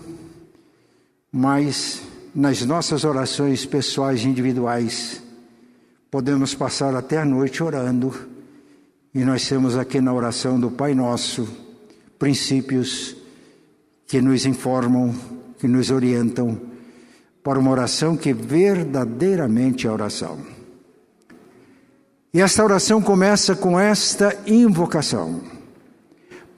mas 1.33 2.03
nas 2.35 2.65
nossas 2.65 3.05
orações 3.05 3.67
pessoais 3.67 4.21
e 4.21 4.29
individuais, 4.29 5.23
podemos 6.11 6.55
passar 6.55 6.95
até 6.95 7.19
a 7.19 7.25
noite 7.25 7.63
orando, 7.63 8.15
e 9.15 9.25
nós 9.25 9.49
temos 9.49 9.77
aqui 9.77 10.01
na 10.01 10.13
oração 10.13 10.59
do 10.61 10.71
Pai 10.71 10.95
Nosso 10.95 11.49
princípios 12.19 13.17
que 14.07 14.21
nos 14.21 14.45
informam, 14.45 15.15
que 15.59 15.69
nos 15.69 15.91
orientam 15.91 16.61
para 17.43 17.59
uma 17.59 17.71
oração 17.71 18.17
que 18.17 18.33
verdadeiramente 18.33 19.87
é 19.87 19.91
oração. 19.91 20.39
E 22.33 22.41
esta 22.41 22.63
oração 22.63 23.01
começa 23.01 23.55
com 23.55 23.79
esta 23.79 24.37
invocação: 24.47 25.41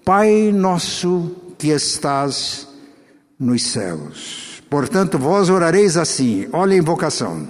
Pai 0.05 0.51
nosso 0.53 1.37
que 1.59 1.69
estás 1.69 2.67
nos 3.39 3.63
céus. 3.63 4.50
Portanto, 4.71 5.19
vós 5.19 5.51
orareis 5.51 5.97
assim, 5.97 6.49
olha 6.53 6.75
a 6.75 6.79
invocação. 6.79 7.49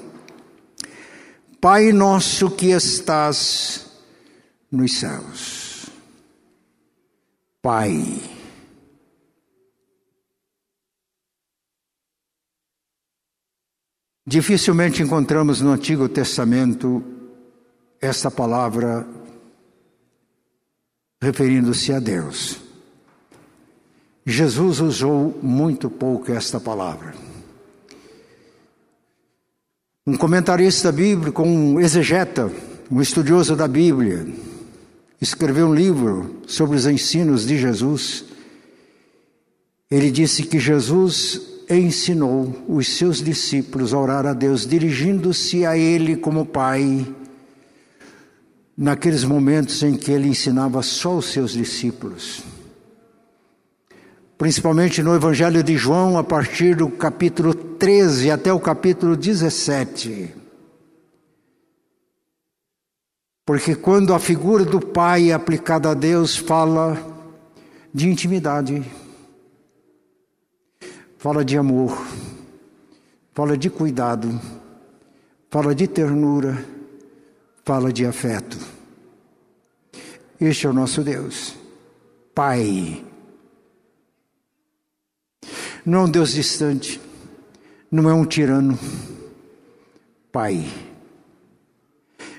Pai 1.61 1.93
nosso 1.93 2.51
que 2.51 2.71
estás 2.71 3.87
nos 4.73 4.99
céus. 4.99 5.91
Pai. 7.61 8.23
Dificilmente 14.27 15.03
encontramos 15.03 15.61
no 15.61 15.73
Antigo 15.73 16.09
Testamento 16.09 17.05
esta 18.01 18.31
palavra 18.31 19.07
referindo-se 21.21 21.93
a 21.93 21.99
Deus. 21.99 22.70
Jesus 24.25 24.81
usou 24.81 25.39
muito 25.43 25.89
pouco 25.89 26.31
esta 26.31 26.61
palavra. 26.61 27.15
Um 30.07 30.17
comentarista 30.17 30.93
bíblico, 30.93 31.43
um 31.43 31.81
exegeta, 31.81 32.51
um 32.91 33.01
estudioso 33.01 33.57
da 33.57 33.67
Bíblia, 33.67 34.27
escreveu 35.21 35.69
um 35.69 35.75
livro 35.75 36.41
sobre 36.47 36.77
os 36.77 36.87
ensinos 36.87 37.47
de 37.47 37.57
Jesus. 37.57 38.25
Ele 39.91 40.11
disse 40.11 40.43
que 40.43 40.59
Jesus 40.59 41.41
ensinou 41.71 42.65
os 42.69 42.89
seus 42.89 43.23
discípulos 43.23 43.95
a 43.95 43.99
orar 43.99 44.27
a 44.27 44.33
Deus, 44.33 44.67
dirigindo-se 44.67 45.65
a 45.65 45.79
Ele 45.79 46.17
como 46.17 46.45
Pai, 46.45 47.07
naqueles 48.77 49.25
momentos 49.25 49.83
em 49.83 49.95
que 49.95 50.11
ele 50.11 50.29
ensinava 50.29 50.83
só 50.83 51.19
os 51.19 51.27
seus 51.27 51.53
discípulos 51.53 52.43
principalmente 54.41 55.03
no 55.03 55.15
Evangelho 55.15 55.63
de 55.63 55.77
João, 55.77 56.17
a 56.17 56.25
partir 56.25 56.75
do 56.75 56.89
capítulo 56.89 57.53
13 57.53 58.31
até 58.31 58.51
o 58.51 58.59
capítulo 58.59 59.15
17. 59.15 60.35
Porque 63.45 63.75
quando 63.75 64.15
a 64.15 64.19
figura 64.19 64.65
do 64.65 64.81
Pai 64.81 65.31
é 65.31 65.35
aplicada 65.35 65.91
a 65.91 65.95
Deus, 65.95 66.39
fala 66.39 66.97
de 67.93 68.09
intimidade, 68.09 68.83
fala 71.19 71.45
de 71.45 71.59
amor, 71.59 72.03
fala 73.35 73.59
de 73.59 73.69
cuidado, 73.69 74.41
fala 75.51 75.75
de 75.75 75.87
ternura, 75.87 76.65
fala 77.63 77.93
de 77.93 78.07
afeto. 78.07 78.57
Este 80.41 80.67
é 80.67 80.71
o 80.71 80.73
nosso 80.73 81.03
Deus, 81.03 81.55
Pai 82.35 83.10
não 85.85 86.01
é 86.01 86.03
um 86.05 86.11
Deus 86.11 86.33
distante, 86.33 87.01
não 87.91 88.09
é 88.09 88.15
um 88.15 88.25
tirano. 88.25 88.79
Pai. 90.33 90.65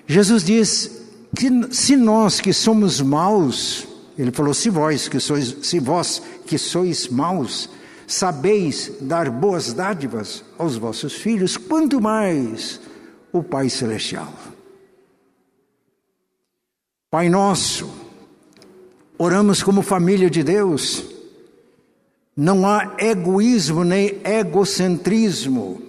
Jesus 0.08 0.44
diz 0.44 1.02
que 1.36 1.74
se 1.74 1.96
nós 1.96 2.40
que 2.40 2.54
somos 2.54 3.02
maus, 3.02 3.88
ele 4.18 4.32
falou: 4.32 4.54
se 4.54 4.70
vós 4.70 5.08
que 5.08 5.20
sois, 5.20 5.58
se 5.64 5.80
vós 5.80 6.22
que 6.46 6.58
sois 6.58 7.08
maus, 7.08 7.70
sabeis 8.08 8.92
dar 9.02 9.30
boas 9.30 9.74
dádivas 9.74 10.44
aos 10.58 10.76
vossos 10.76 11.14
filhos, 11.14 11.58
quanto 11.58 12.02
mais 12.02 12.80
o 13.32 13.42
Pai 13.42 13.70
Celestial. 13.70 14.34
Pai 17.10 17.30
nosso, 17.30 17.90
oramos 19.18 19.62
como 19.62 19.82
família 19.82 20.30
de 20.30 20.44
Deus, 20.44 21.06
não 22.42 22.66
há 22.66 22.96
egoísmo 22.98 23.84
nem 23.84 24.20
egocentrismo 24.24 25.80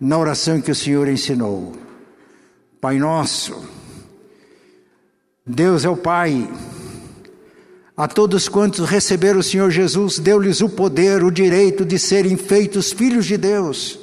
na 0.00 0.16
oração 0.16 0.62
que 0.62 0.70
o 0.70 0.74
Senhor 0.74 1.06
ensinou. 1.08 1.74
Pai 2.80 2.98
nosso, 2.98 3.54
Deus 5.46 5.84
é 5.84 5.90
o 5.90 5.96
Pai. 5.96 6.48
A 7.94 8.08
todos 8.08 8.48
quantos 8.48 8.88
receberam 8.88 9.40
o 9.40 9.42
Senhor 9.42 9.70
Jesus, 9.70 10.18
deu-lhes 10.18 10.62
o 10.62 10.70
poder, 10.70 11.22
o 11.22 11.30
direito 11.30 11.84
de 11.84 11.98
serem 11.98 12.38
feitos 12.38 12.90
filhos 12.90 13.26
de 13.26 13.36
Deus. 13.36 13.98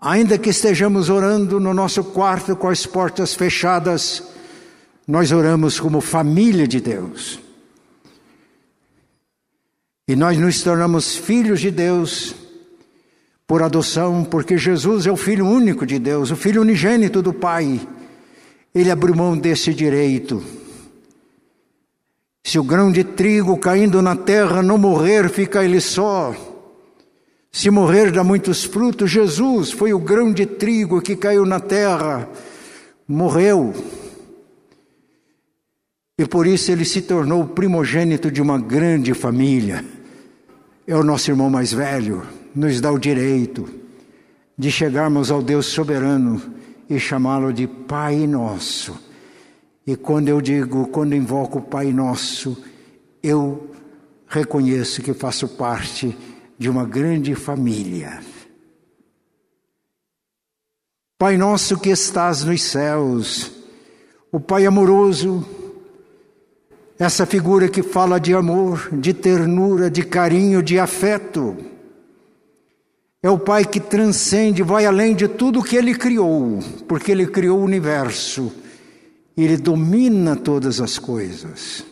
Ainda 0.00 0.38
que 0.38 0.50
estejamos 0.50 1.10
orando 1.10 1.58
no 1.58 1.74
nosso 1.74 2.04
quarto 2.04 2.54
com 2.54 2.68
as 2.68 2.86
portas 2.86 3.34
fechadas, 3.34 4.22
nós 5.08 5.32
oramos 5.32 5.80
como 5.80 6.00
família 6.00 6.68
de 6.68 6.80
Deus. 6.80 7.42
E 10.12 10.14
nós 10.14 10.36
nos 10.36 10.62
tornamos 10.62 11.16
filhos 11.16 11.58
de 11.58 11.70
Deus 11.70 12.34
por 13.46 13.62
adoção, 13.62 14.22
porque 14.22 14.58
Jesus 14.58 15.06
é 15.06 15.10
o 15.10 15.16
Filho 15.16 15.46
único 15.46 15.86
de 15.86 15.98
Deus, 15.98 16.30
o 16.30 16.36
Filho 16.36 16.60
unigênito 16.60 17.22
do 17.22 17.32
Pai. 17.32 17.80
Ele 18.74 18.90
abriu 18.90 19.14
mão 19.14 19.38
desse 19.38 19.72
direito. 19.72 20.44
Se 22.44 22.58
o 22.58 22.62
grão 22.62 22.92
de 22.92 23.02
trigo 23.02 23.56
caindo 23.56 24.02
na 24.02 24.14
terra 24.14 24.62
não 24.62 24.76
morrer, 24.76 25.30
fica 25.30 25.64
ele 25.64 25.80
só. 25.80 26.36
Se 27.50 27.70
morrer 27.70 28.12
dá 28.12 28.22
muitos 28.22 28.64
frutos, 28.64 29.10
Jesus 29.10 29.70
foi 29.72 29.94
o 29.94 29.98
grão 29.98 30.30
de 30.30 30.44
trigo 30.44 31.00
que 31.00 31.16
caiu 31.16 31.46
na 31.46 31.58
terra, 31.58 32.28
morreu. 33.08 33.72
E 36.18 36.26
por 36.26 36.46
isso 36.46 36.70
ele 36.70 36.84
se 36.84 37.00
tornou 37.00 37.40
o 37.40 37.48
primogênito 37.48 38.30
de 38.30 38.42
uma 38.42 38.58
grande 38.60 39.14
família. 39.14 40.01
É 40.86 40.96
o 40.96 41.04
nosso 41.04 41.30
irmão 41.30 41.48
mais 41.48 41.72
velho, 41.72 42.26
nos 42.54 42.80
dá 42.80 42.90
o 42.90 42.98
direito 42.98 43.68
de 44.58 44.70
chegarmos 44.70 45.30
ao 45.30 45.40
Deus 45.40 45.66
soberano 45.66 46.42
e 46.90 46.98
chamá-lo 46.98 47.52
de 47.52 47.66
Pai 47.66 48.26
Nosso. 48.26 48.98
E 49.86 49.96
quando 49.96 50.28
eu 50.28 50.40
digo, 50.40 50.88
quando 50.88 51.14
invoco 51.14 51.58
o 51.58 51.62
Pai 51.62 51.92
Nosso, 51.92 52.56
eu 53.22 53.70
reconheço 54.26 55.02
que 55.02 55.14
faço 55.14 55.48
parte 55.48 56.16
de 56.58 56.68
uma 56.68 56.84
grande 56.84 57.34
família. 57.34 58.20
Pai 61.18 61.36
nosso 61.36 61.78
que 61.78 61.90
estás 61.90 62.42
nos 62.42 62.62
céus, 62.62 63.52
o 64.32 64.40
Pai 64.40 64.66
amoroso, 64.66 65.46
essa 67.02 67.26
figura 67.26 67.68
que 67.68 67.82
fala 67.82 68.20
de 68.20 68.32
amor, 68.32 68.88
de 68.92 69.12
ternura, 69.12 69.90
de 69.90 70.04
carinho, 70.04 70.62
de 70.62 70.78
afeto. 70.78 71.56
É 73.20 73.28
o 73.28 73.36
Pai 73.36 73.64
que 73.64 73.80
transcende, 73.80 74.62
vai 74.62 74.86
além 74.86 75.16
de 75.16 75.26
tudo 75.26 75.64
que 75.64 75.74
Ele 75.74 75.96
criou, 75.96 76.60
porque 76.86 77.10
Ele 77.10 77.26
criou 77.26 77.58
o 77.58 77.64
universo, 77.64 78.52
Ele 79.36 79.56
domina 79.56 80.36
todas 80.36 80.80
as 80.80 80.96
coisas. 80.96 81.84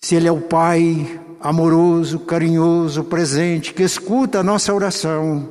Se 0.00 0.16
Ele 0.16 0.26
é 0.26 0.32
o 0.32 0.40
Pai 0.40 1.20
amoroso, 1.40 2.18
carinhoso, 2.18 3.04
presente, 3.04 3.72
que 3.72 3.84
escuta 3.84 4.40
a 4.40 4.42
nossa 4.42 4.74
oração, 4.74 5.50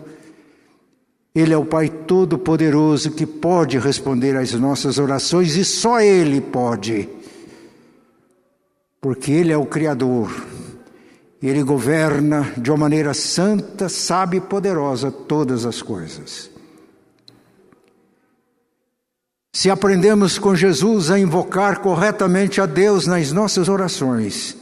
Ele 1.34 1.54
é 1.54 1.58
o 1.58 1.64
Pai 1.64 1.88
Todo-Poderoso 1.88 3.12
que 3.12 3.26
pode 3.26 3.78
responder 3.80 4.36
às 4.36 4.52
nossas 4.52 4.98
orações 4.98 5.56
e 5.56 5.64
só 5.64 6.02
Ele 6.02 6.42
pode, 6.42 7.08
porque 9.02 9.32
Ele 9.32 9.52
é 9.52 9.58
o 9.58 9.66
Criador. 9.66 10.32
Ele 11.42 11.64
governa 11.64 12.54
de 12.56 12.70
uma 12.70 12.78
maneira 12.78 13.16
santa, 13.16 13.90
sábia 13.90 14.38
e 14.38 14.42
poderosa 14.42 15.12
todas 15.12 15.66
as 15.66 15.82
coisas. 15.82 16.52
Se 19.52 19.70
aprendemos 19.70 20.38
com 20.38 20.56
Jesus 20.56 21.10
a 21.10 21.20
invocar 21.20 21.80
corretamente 21.80 22.62
a 22.62 22.68
Deus 22.68 23.08
nas 23.08 23.32
nossas 23.32 23.68
orações, 23.68 24.56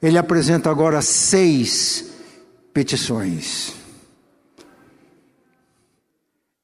ele 0.00 0.16
apresenta 0.16 0.70
agora 0.70 1.02
seis 1.02 2.12
petições. 2.72 3.74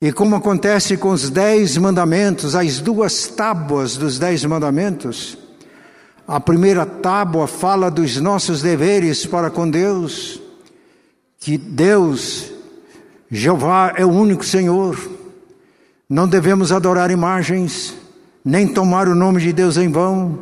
E 0.01 0.13
como 0.13 0.37
acontece 0.37 0.97
com 0.97 1.11
os 1.11 1.31
dez 1.31 1.77
mandamentos, 1.77 2.55
as 2.55 2.81
duas 2.81 3.27
tábuas 3.27 3.97
dos 3.97 4.19
dez 4.19 4.45
mandamentos, 4.45 5.37
a 6.33 6.41
primeira 6.41 6.87
tábua 6.87 7.47
fala 7.47 7.91
dos 7.91 8.17
nossos 8.17 8.63
deveres 8.63 9.27
para 9.27 9.51
com 9.51 9.69
Deus, 9.69 10.41
que 11.39 11.59
Deus, 11.59 12.51
Jeová, 13.31 13.93
é 13.99 14.07
o 14.07 14.09
único 14.09 14.43
Senhor 14.43 14.97
não 16.09 16.27
devemos 16.27 16.73
adorar 16.73 17.11
imagens, 17.11 17.95
nem 18.43 18.67
tomar 18.67 19.09
o 19.09 19.15
nome 19.15 19.43
de 19.43 19.53
Deus 19.53 19.77
em 19.77 19.91
vão, 19.91 20.39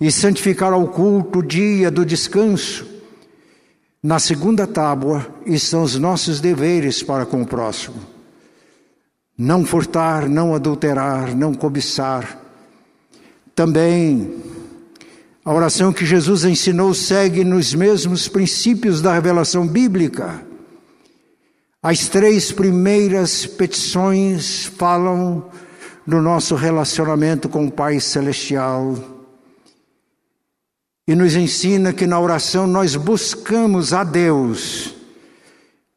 e 0.00 0.10
santificar 0.10 0.72
ao 0.72 0.88
culto 0.88 1.38
o 1.38 1.46
dia 1.46 1.92
do 1.92 2.04
descanso. 2.04 2.84
Na 4.02 4.18
segunda 4.18 4.66
tábua 4.66 5.24
estão 5.46 5.84
os 5.84 5.96
nossos 5.96 6.40
deveres 6.40 7.04
para 7.04 7.24
com 7.24 7.42
o 7.42 7.46
próximo. 7.46 8.00
Não 9.38 9.64
furtar, 9.64 10.28
não 10.28 10.56
adulterar, 10.56 11.36
não 11.36 11.54
cobiçar. 11.54 12.36
Também 13.54 14.53
a 15.44 15.52
oração 15.52 15.92
que 15.92 16.06
Jesus 16.06 16.44
ensinou 16.44 16.94
segue 16.94 17.44
nos 17.44 17.74
mesmos 17.74 18.28
princípios 18.28 19.02
da 19.02 19.12
revelação 19.12 19.66
bíblica. 19.66 20.40
As 21.82 22.08
três 22.08 22.50
primeiras 22.50 23.44
petições 23.44 24.64
falam 24.64 25.44
do 26.06 26.22
nosso 26.22 26.54
relacionamento 26.54 27.46
com 27.46 27.66
o 27.66 27.70
Pai 27.70 28.00
Celestial 28.00 28.96
e 31.06 31.14
nos 31.14 31.36
ensina 31.36 31.92
que 31.92 32.06
na 32.06 32.18
oração 32.18 32.66
nós 32.66 32.96
buscamos 32.96 33.92
a 33.92 34.02
Deus 34.02 34.94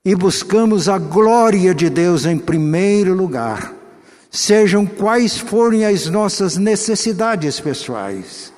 e 0.03 0.13
buscamos 0.13 0.89
a 0.89 0.97
glória 0.97 1.73
de 1.73 1.89
Deus 1.89 2.25
em 2.25 2.37
primeiro 2.37 3.13
lugar, 3.13 3.73
sejam 4.29 4.85
quais 4.85 5.37
forem 5.37 5.85
as 5.85 6.07
nossas 6.07 6.57
necessidades 6.57 7.61
pessoais. 7.61 8.56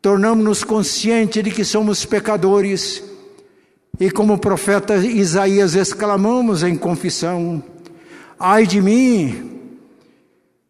tornamos-nos 0.00 0.64
conscientes 0.64 1.42
de 1.42 1.50
que 1.50 1.64
somos 1.64 2.04
pecadores. 2.04 3.02
E 3.98 4.11
como 4.11 4.34
o 4.34 4.38
profeta 4.38 4.96
Isaías 4.96 5.74
exclamamos 5.74 6.62
em 6.62 6.76
confissão: 6.76 7.62
Ai 8.38 8.66
de 8.66 8.80
mim, 8.80 9.61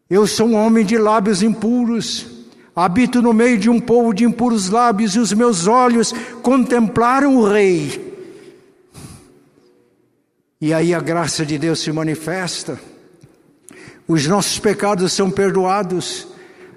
eu 0.09 0.25
sou 0.25 0.47
um 0.47 0.55
homem 0.55 0.83
de 0.83 0.97
lábios 0.97 1.43
impuros, 1.43 2.25
habito 2.75 3.21
no 3.21 3.31
meio 3.31 3.57
de 3.57 3.69
um 3.69 3.79
povo 3.79 4.13
de 4.13 4.23
impuros 4.23 4.69
lábios, 4.69 5.15
e 5.15 5.19
os 5.19 5.31
meus 5.33 5.67
olhos 5.67 6.13
contemplaram 6.41 7.37
o 7.37 7.47
Rei. 7.47 8.07
E 10.59 10.73
aí 10.73 10.93
a 10.93 10.99
graça 10.99 11.45
de 11.45 11.57
Deus 11.57 11.79
se 11.79 11.91
manifesta, 11.91 12.79
os 14.07 14.25
nossos 14.25 14.57
pecados 14.57 15.13
são 15.13 15.29
perdoados, 15.29 16.27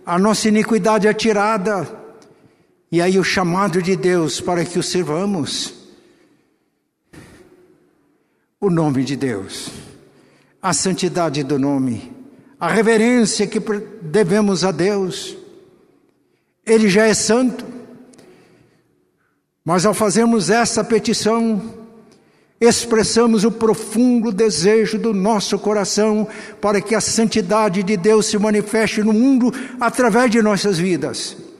a 0.04 0.18
nossa 0.18 0.48
iniquidade 0.48 1.08
é 1.08 1.14
tirada, 1.14 2.01
e 2.92 3.00
aí 3.00 3.18
o 3.18 3.24
chamado 3.24 3.80
de 3.80 3.96
Deus 3.96 4.38
para 4.38 4.66
que 4.66 4.78
o 4.78 4.82
servamos 4.82 5.72
o 8.60 8.68
nome 8.68 9.02
de 9.02 9.16
Deus, 9.16 9.70
a 10.60 10.74
santidade 10.74 11.42
do 11.42 11.58
nome, 11.58 12.12
a 12.60 12.68
reverência 12.68 13.46
que 13.46 13.58
devemos 14.02 14.62
a 14.62 14.70
Deus. 14.70 15.36
Ele 16.64 16.88
já 16.88 17.06
é 17.06 17.14
santo, 17.14 17.64
mas 19.64 19.84
ao 19.84 19.94
fazermos 19.94 20.50
essa 20.50 20.84
petição, 20.84 21.74
expressamos 22.60 23.42
o 23.42 23.50
profundo 23.50 24.30
desejo 24.30 24.98
do 24.98 25.14
nosso 25.14 25.58
coração 25.58 26.28
para 26.60 26.80
que 26.80 26.94
a 26.94 27.00
santidade 27.00 27.82
de 27.82 27.96
Deus 27.96 28.26
se 28.26 28.38
manifeste 28.38 29.02
no 29.02 29.14
mundo 29.14 29.50
através 29.80 30.30
de 30.30 30.40
nossas 30.42 30.78
vidas. 30.78 31.51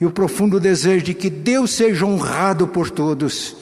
E 0.00 0.06
o 0.06 0.10
profundo 0.10 0.58
desejo 0.58 1.04
de 1.04 1.14
que 1.14 1.28
Deus 1.28 1.72
seja 1.72 2.06
honrado 2.06 2.66
por 2.66 2.90
todos. 2.90 3.54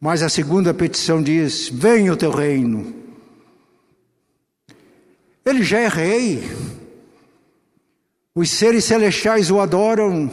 Mas 0.00 0.22
a 0.22 0.28
segunda 0.28 0.72
petição 0.72 1.22
diz: 1.22 1.68
Venha 1.68 2.12
o 2.12 2.16
teu 2.16 2.30
reino. 2.30 2.94
Ele 5.44 5.62
já 5.62 5.80
é 5.80 5.88
rei. 5.88 6.48
Os 8.34 8.48
seres 8.50 8.84
celestiais 8.84 9.50
o 9.50 9.60
adoram. 9.60 10.30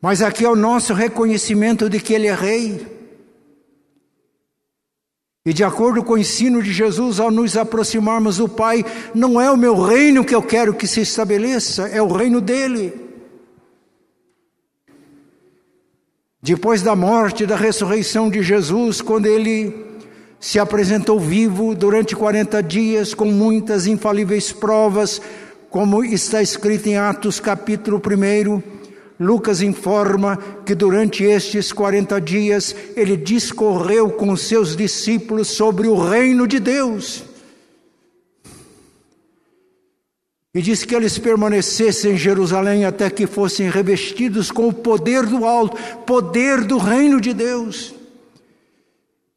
Mas 0.00 0.22
aqui 0.22 0.44
é 0.44 0.48
o 0.48 0.54
nosso 0.54 0.94
reconhecimento 0.94 1.90
de 1.90 1.98
que 1.98 2.14
Ele 2.14 2.28
é 2.28 2.34
Rei. 2.34 2.97
E 5.48 5.52
de 5.54 5.64
acordo 5.64 6.04
com 6.04 6.12
o 6.12 6.18
ensino 6.18 6.62
de 6.62 6.70
Jesus, 6.70 7.18
ao 7.18 7.30
nos 7.30 7.56
aproximarmos 7.56 8.36
do 8.36 8.46
Pai, 8.46 8.84
não 9.14 9.40
é 9.40 9.50
o 9.50 9.56
meu 9.56 9.80
reino 9.80 10.22
que 10.22 10.34
eu 10.34 10.42
quero 10.42 10.74
que 10.74 10.86
se 10.86 11.00
estabeleça, 11.00 11.88
é 11.88 12.02
o 12.02 12.12
reino 12.12 12.38
dele. 12.38 12.92
Depois 16.42 16.82
da 16.82 16.94
morte 16.94 17.44
e 17.44 17.46
da 17.46 17.56
ressurreição 17.56 18.28
de 18.28 18.42
Jesus, 18.42 19.00
quando 19.00 19.24
ele 19.24 19.86
se 20.38 20.58
apresentou 20.58 21.18
vivo 21.18 21.74
durante 21.74 22.14
40 22.14 22.62
dias, 22.62 23.14
com 23.14 23.32
muitas 23.32 23.86
infalíveis 23.86 24.52
provas, 24.52 25.18
como 25.70 26.04
está 26.04 26.42
escrito 26.42 26.88
em 26.88 26.98
Atos 26.98 27.40
capítulo 27.40 27.96
1, 27.96 28.77
Lucas 29.18 29.60
informa 29.60 30.36
que 30.64 30.74
durante 30.74 31.24
estes 31.24 31.72
40 31.72 32.20
dias 32.20 32.74
ele 32.94 33.16
discorreu 33.16 34.10
com 34.10 34.36
seus 34.36 34.76
discípulos 34.76 35.48
sobre 35.48 35.88
o 35.88 35.96
reino 35.96 36.46
de 36.46 36.60
Deus. 36.60 37.24
E 40.54 40.62
diz 40.62 40.84
que 40.84 40.94
eles 40.94 41.18
permanecessem 41.18 42.12
em 42.12 42.16
Jerusalém 42.16 42.84
até 42.84 43.10
que 43.10 43.26
fossem 43.26 43.68
revestidos 43.68 44.50
com 44.50 44.68
o 44.68 44.72
poder 44.72 45.26
do 45.26 45.44
alto, 45.44 45.76
poder 46.04 46.64
do 46.64 46.78
reino 46.78 47.20
de 47.20 47.34
Deus. 47.34 47.94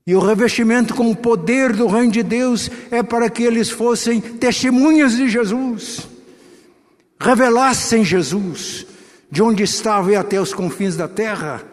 E 0.06 0.16
o 0.16 0.20
revestimento 0.20 0.94
com 0.94 1.12
o 1.12 1.16
poder 1.16 1.74
do 1.74 1.88
reino 1.88 2.12
de 2.12 2.24
Deus 2.24 2.70
é 2.90 3.04
para 3.04 3.30
que 3.30 3.44
eles 3.44 3.70
fossem 3.70 4.20
testemunhas 4.20 5.16
de 5.16 5.30
Jesus, 5.30 6.08
revelassem 7.20 8.04
Jesus, 8.04 8.86
de 9.32 9.42
onde 9.42 9.64
estava 9.64 10.12
e 10.12 10.16
até 10.16 10.42
os 10.42 10.54
confins 10.54 10.98
da 10.98 11.08
terra. 11.08 11.64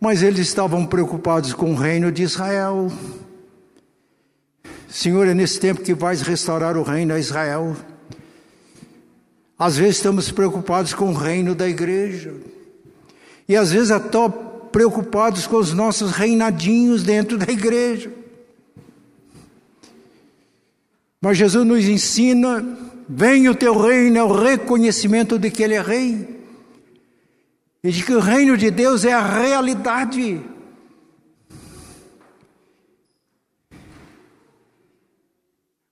Mas 0.00 0.22
eles 0.22 0.40
estavam 0.40 0.86
preocupados 0.86 1.52
com 1.52 1.72
o 1.72 1.76
reino 1.76 2.10
de 2.10 2.22
Israel. 2.22 2.90
Senhor, 4.88 5.28
é 5.28 5.34
nesse 5.34 5.60
tempo 5.60 5.82
que 5.82 5.92
vais 5.92 6.22
restaurar 6.22 6.78
o 6.78 6.82
reino 6.82 7.12
a 7.12 7.18
Israel. 7.18 7.76
Às 9.58 9.76
vezes 9.76 9.96
estamos 9.96 10.30
preocupados 10.30 10.94
com 10.94 11.10
o 11.10 11.14
reino 11.14 11.54
da 11.54 11.68
igreja. 11.68 12.34
E 13.46 13.54
às 13.54 13.70
vezes 13.70 13.90
até 13.90 14.18
preocupados 14.72 15.46
com 15.46 15.56
os 15.56 15.74
nossos 15.74 16.12
reinadinhos 16.12 17.02
dentro 17.02 17.36
da 17.36 17.52
igreja. 17.52 18.10
Mas 21.20 21.36
Jesus 21.36 21.66
nos 21.66 21.84
ensina 21.84 22.87
Venha 23.08 23.50
o 23.50 23.54
teu 23.54 23.80
reino, 23.80 24.18
é 24.18 24.22
o 24.22 24.32
reconhecimento 24.32 25.38
de 25.38 25.50
que 25.50 25.62
Ele 25.62 25.74
é 25.74 25.80
Rei. 25.80 26.38
E 27.82 27.90
de 27.90 28.04
que 28.04 28.12
o 28.12 28.20
reino 28.20 28.56
de 28.56 28.70
Deus 28.70 29.04
é 29.04 29.12
a 29.12 29.26
realidade. 29.26 30.42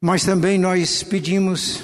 Mas 0.00 0.24
também 0.24 0.58
nós 0.58 1.02
pedimos, 1.02 1.82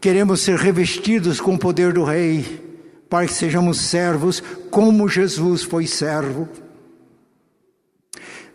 queremos 0.00 0.40
ser 0.40 0.58
revestidos 0.58 1.40
com 1.40 1.54
o 1.54 1.58
poder 1.58 1.92
do 1.92 2.02
Rei, 2.02 2.66
para 3.10 3.26
que 3.26 3.34
sejamos 3.34 3.78
servos 3.78 4.42
como 4.70 5.08
Jesus 5.08 5.62
foi 5.62 5.86
servo. 5.86 6.48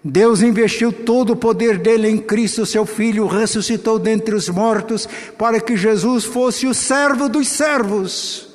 Deus 0.03 0.41
investiu 0.41 0.91
todo 0.91 1.31
o 1.31 1.35
poder 1.35 1.77
dele 1.77 2.09
em 2.09 2.17
Cristo, 2.17 2.65
seu 2.65 2.85
Filho, 2.85 3.25
ressuscitou 3.25 3.97
dentre 3.97 4.35
os 4.35 4.49
mortos, 4.49 5.07
para 5.37 5.61
que 5.61 5.77
Jesus 5.77 6.25
fosse 6.25 6.67
o 6.67 6.73
servo 6.73 7.29
dos 7.29 7.47
servos. 7.47 8.49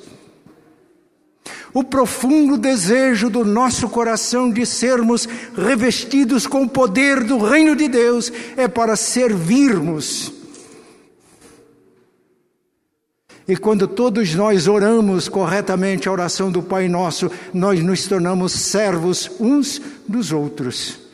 O 1.73 1.83
profundo 1.83 2.55
desejo 2.55 3.29
do 3.29 3.43
nosso 3.43 3.89
coração 3.89 4.51
de 4.51 4.63
sermos 4.65 5.27
revestidos 5.55 6.45
com 6.45 6.63
o 6.63 6.69
poder 6.69 7.23
do 7.23 7.39
reino 7.39 7.75
de 7.75 7.87
Deus 7.87 8.31
é 8.55 8.67
para 8.67 8.95
servirmos. 8.95 10.31
E 13.47 13.57
quando 13.57 13.87
todos 13.87 14.35
nós 14.35 14.67
oramos 14.67 15.27
corretamente 15.27 16.07
a 16.07 16.11
oração 16.11 16.51
do 16.51 16.61
Pai 16.61 16.87
Nosso, 16.87 17.31
nós 17.51 17.83
nos 17.83 18.05
tornamos 18.05 18.51
servos 18.51 19.31
uns 19.39 19.81
dos 20.07 20.31
outros. 20.31 21.08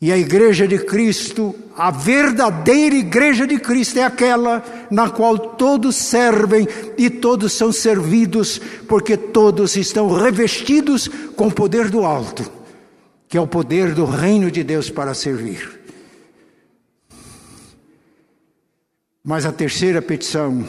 E 0.00 0.12
a 0.12 0.18
igreja 0.18 0.68
de 0.68 0.78
Cristo, 0.78 1.54
a 1.74 1.90
verdadeira 1.90 2.94
igreja 2.94 3.46
de 3.46 3.58
Cristo, 3.58 3.98
é 3.98 4.02
aquela 4.02 4.62
na 4.90 5.08
qual 5.08 5.38
todos 5.38 5.96
servem 5.96 6.68
e 6.98 7.08
todos 7.08 7.54
são 7.54 7.72
servidos, 7.72 8.60
porque 8.86 9.16
todos 9.16 9.74
estão 9.74 10.12
revestidos 10.12 11.08
com 11.34 11.46
o 11.46 11.52
poder 11.52 11.88
do 11.88 12.04
alto, 12.04 12.50
que 13.26 13.38
é 13.38 13.40
o 13.40 13.46
poder 13.46 13.94
do 13.94 14.04
reino 14.04 14.50
de 14.50 14.62
Deus 14.62 14.90
para 14.90 15.14
servir. 15.14 15.80
Mas 19.24 19.46
a 19.46 19.50
terceira 19.50 20.02
petição, 20.02 20.62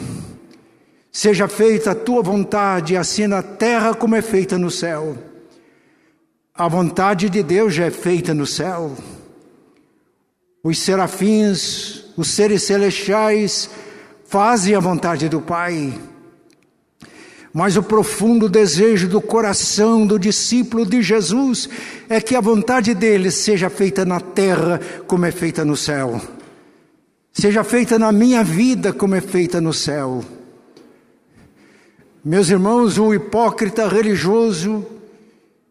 seja 1.12 1.46
feita 1.46 1.90
a 1.90 1.94
tua 1.94 2.22
vontade, 2.22 2.96
assim 2.96 3.26
na 3.26 3.42
terra 3.42 3.94
como 3.94 4.16
é 4.16 4.22
feita 4.22 4.56
no 4.56 4.70
céu. 4.70 5.27
A 6.58 6.66
vontade 6.66 7.30
de 7.30 7.40
Deus 7.40 7.72
já 7.72 7.84
é 7.84 7.90
feita 7.90 8.34
no 8.34 8.44
céu. 8.44 8.92
Os 10.64 10.80
serafins, 10.80 12.04
os 12.16 12.30
seres 12.30 12.64
celestiais, 12.64 13.70
fazem 14.26 14.74
a 14.74 14.80
vontade 14.80 15.28
do 15.28 15.40
Pai. 15.40 15.96
Mas 17.54 17.76
o 17.76 17.82
profundo 17.82 18.48
desejo 18.48 19.06
do 19.06 19.20
coração 19.20 20.04
do 20.04 20.18
discípulo 20.18 20.84
de 20.84 21.00
Jesus 21.00 21.68
é 22.08 22.20
que 22.20 22.34
a 22.34 22.40
vontade 22.40 22.92
dele 22.92 23.30
seja 23.30 23.70
feita 23.70 24.04
na 24.04 24.18
terra 24.18 24.80
como 25.06 25.26
é 25.26 25.30
feita 25.30 25.64
no 25.64 25.76
céu. 25.76 26.20
Seja 27.32 27.62
feita 27.62 28.00
na 28.00 28.10
minha 28.10 28.42
vida 28.42 28.92
como 28.92 29.14
é 29.14 29.20
feita 29.20 29.60
no 29.60 29.72
céu. 29.72 30.24
Meus 32.24 32.50
irmãos, 32.50 32.98
o 32.98 33.14
hipócrita 33.14 33.86
religioso 33.86 34.97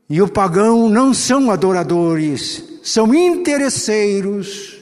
e 0.10 0.22
o 0.22 0.28
pagão 0.28 0.90
não 0.90 1.14
são 1.14 1.52
adoradores, 1.52 2.64
são 2.84 3.14
interesseiros 3.14 4.78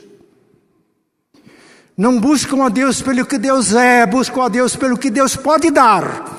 não 1.98 2.20
buscam 2.20 2.66
a 2.66 2.70
Deus 2.70 3.02
pelo 3.02 3.26
que 3.26 3.38
Deus 3.38 3.74
é, 3.74 4.06
buscam 4.06 4.44
a 4.44 4.50
Deus 4.50 4.76
pelo 4.76 4.98
que 4.98 5.10
Deus 5.10 5.36
pode 5.36 5.72
dar. 5.72 6.34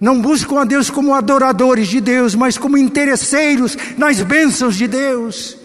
Não 0.00 0.20
buscam 0.20 0.60
a 0.60 0.64
Deus 0.64 0.90
como 0.90 1.14
adoradores 1.14 1.86
de 1.86 2.00
Deus, 2.00 2.34
mas 2.34 2.58
como 2.58 2.76
interesseiros 2.76 3.78
nas 3.96 4.20
bênçãos 4.20 4.74
de 4.74 4.88
Deus. 4.88 5.56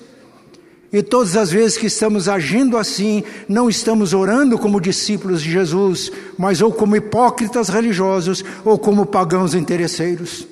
E 0.93 1.01
todas 1.01 1.35
as 1.35 1.51
vezes 1.51 1.77
que 1.77 1.87
estamos 1.87 2.29
agindo 2.29 2.77
assim, 2.77 3.23
não 3.49 3.67
estamos 3.67 4.13
orando 4.13 4.59
como 4.59 4.79
discípulos 4.79 5.41
de 5.41 5.51
Jesus, 5.51 6.11
mas 6.37 6.61
ou 6.61 6.71
como 6.71 6.95
hipócritas 6.95 7.69
religiosos, 7.69 8.45
ou 8.63 8.77
como 8.77 9.07
pagãos 9.07 9.55
interesseiros. 9.55 10.47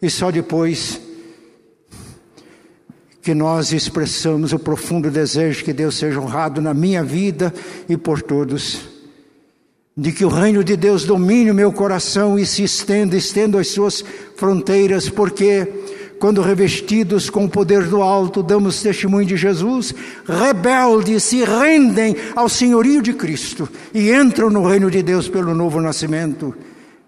E 0.00 0.08
só 0.08 0.30
depois 0.30 1.00
que 3.28 3.34
nós 3.34 3.72
expressamos 3.72 4.54
o 4.54 4.58
profundo 4.58 5.10
desejo 5.10 5.62
que 5.62 5.72
Deus 5.72 5.96
seja 5.96 6.18
honrado 6.18 6.62
na 6.62 6.72
minha 6.72 7.04
vida 7.04 7.52
e 7.88 7.96
por 7.96 8.22
todos. 8.22 8.80
De 9.94 10.12
que 10.12 10.24
o 10.24 10.28
reino 10.28 10.64
de 10.64 10.76
Deus 10.76 11.04
domine 11.04 11.50
o 11.50 11.54
meu 11.54 11.70
coração 11.70 12.38
e 12.38 12.46
se 12.46 12.62
estenda, 12.62 13.16
estenda 13.16 13.60
as 13.60 13.68
suas 13.68 14.02
fronteiras, 14.36 15.10
porque 15.10 15.66
quando 16.18 16.40
revestidos 16.40 17.28
com 17.28 17.44
o 17.44 17.50
poder 17.50 17.84
do 17.84 18.00
alto, 18.00 18.42
damos 18.42 18.80
testemunho 18.80 19.26
de 19.26 19.36
Jesus, 19.36 19.94
rebeldes 20.26 21.22
se 21.24 21.44
rendem 21.44 22.16
ao 22.34 22.48
senhorio 22.48 23.02
de 23.02 23.12
Cristo 23.12 23.68
e 23.92 24.10
entram 24.10 24.48
no 24.48 24.66
reino 24.66 24.90
de 24.90 25.02
Deus 25.02 25.28
pelo 25.28 25.54
novo 25.54 25.80
nascimento. 25.80 26.54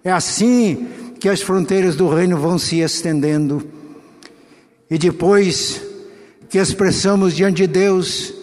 É 0.04 0.12
assim 0.12 0.86
que 1.20 1.28
as 1.28 1.42
fronteiras 1.42 1.94
do 1.94 2.08
reino 2.08 2.38
vão 2.38 2.58
se 2.58 2.80
estendendo. 2.80 3.62
E 4.90 4.96
depois 4.96 5.82
que 6.48 6.58
expressamos 6.58 7.36
diante 7.36 7.58
de 7.58 7.66
Deus 7.66 8.34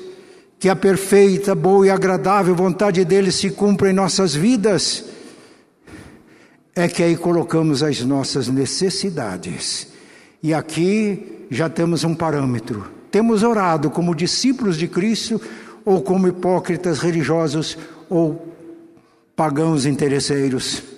que 0.59 0.69
a 0.69 0.75
perfeita, 0.75 1.53
boa 1.53 1.87
e 1.87 1.89
agradável 1.89 2.55
vontade 2.55 3.03
dele 3.03 3.31
se 3.31 3.49
cumpra 3.49 3.89
em 3.89 3.93
nossas 3.93 4.33
vidas, 4.33 5.05
é 6.75 6.87
que 6.87 7.03
aí 7.03 7.17
colocamos 7.17 7.81
as 7.83 8.01
nossas 8.01 8.47
necessidades. 8.47 9.87
E 10.41 10.53
aqui 10.53 11.45
já 11.49 11.69
temos 11.69 12.03
um 12.03 12.13
parâmetro. 12.13 12.87
Temos 13.09 13.41
orado 13.41 13.89
como 13.89 14.15
discípulos 14.15 14.77
de 14.77 14.87
Cristo 14.87 15.41
ou 15.83 16.01
como 16.01 16.27
hipócritas 16.27 16.99
religiosos 16.99 17.77
ou 18.09 18.53
pagãos 19.35 19.85
interesseiros. 19.85 20.96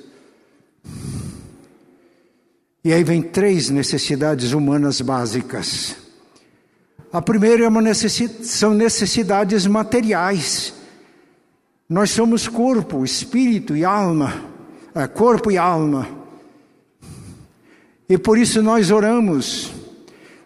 E 2.84 2.93
aí 2.93 3.03
vem 3.03 3.21
três 3.21 3.69
necessidades 3.69 4.53
humanas 4.53 5.01
básicas. 5.01 5.95
A 7.11 7.21
primeira 7.21 7.65
é 7.65 7.67
uma 7.67 7.82
necessidade, 7.82 8.45
são 8.45 8.73
necessidades 8.73 9.65
materiais. 9.65 10.73
Nós 11.89 12.11
somos 12.11 12.47
corpo, 12.47 13.03
espírito 13.03 13.75
e 13.75 13.84
alma, 13.84 14.45
é, 14.93 15.07
corpo 15.07 15.51
e 15.51 15.57
alma. 15.57 16.07
E 18.07 18.17
por 18.17 18.38
isso 18.38 18.61
nós 18.61 18.91
oramos. 18.91 19.71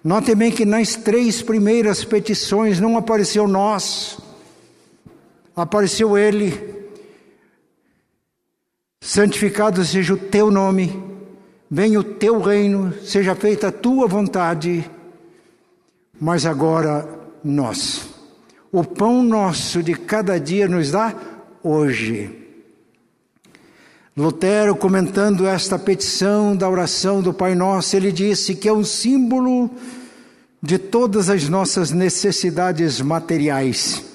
Note 0.03 0.33
bem 0.35 0.51
que 0.51 0.65
nas 0.65 0.95
três 0.95 1.41
primeiras 1.41 2.03
petições 2.03 2.79
não 2.79 2.97
apareceu 2.97 3.47
nós, 3.47 4.17
apareceu 5.55 6.17
Ele. 6.17 6.73
Santificado 9.01 9.83
seja 9.83 10.13
o 10.13 10.17
teu 10.17 10.49
nome, 10.49 11.02
venha 11.73 11.99
o 11.99 12.03
teu 12.03 12.39
reino, 12.39 12.93
seja 13.03 13.33
feita 13.33 13.69
a 13.69 13.71
tua 13.71 14.07
vontade 14.07 14.87
mas 16.19 16.45
agora 16.45 17.05
nós. 17.43 18.07
O 18.71 18.83
pão 18.83 19.21
nosso 19.21 19.83
de 19.83 19.93
cada 19.93 20.39
dia 20.39 20.69
nos 20.69 20.91
dá 20.91 21.13
hoje. 21.61 22.29
Lutero, 24.15 24.73
comentando 24.75 25.45
esta 25.45 25.77
petição 25.77 26.55
da 26.55 26.69
oração 26.69 27.21
do 27.21 27.33
Pai 27.33 27.55
Nosso, 27.55 27.95
ele 27.97 28.09
disse 28.09 28.55
que 28.55 28.69
é 28.69 28.73
um 28.73 28.85
símbolo 28.85 29.69
de 30.61 30.77
todas 30.77 31.29
as 31.29 31.49
nossas 31.49 31.91
necessidades 31.91 33.01
materiais 33.01 34.12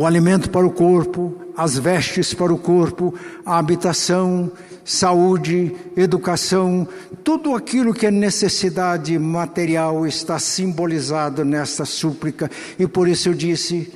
o 0.00 0.06
alimento 0.06 0.48
para 0.48 0.66
o 0.66 0.70
corpo, 0.70 1.36
as 1.54 1.76
vestes 1.76 2.32
para 2.32 2.50
o 2.50 2.56
corpo, 2.56 3.14
a 3.44 3.58
habitação, 3.58 4.50
saúde, 4.82 5.76
educação, 5.94 6.88
tudo 7.22 7.54
aquilo 7.54 7.92
que 7.92 8.06
é 8.06 8.10
necessidade 8.10 9.18
material 9.18 10.06
está 10.06 10.38
simbolizado 10.38 11.44
nesta 11.44 11.84
súplica. 11.84 12.50
E 12.78 12.86
por 12.86 13.08
isso 13.08 13.28
eu 13.28 13.34
disse 13.34 13.92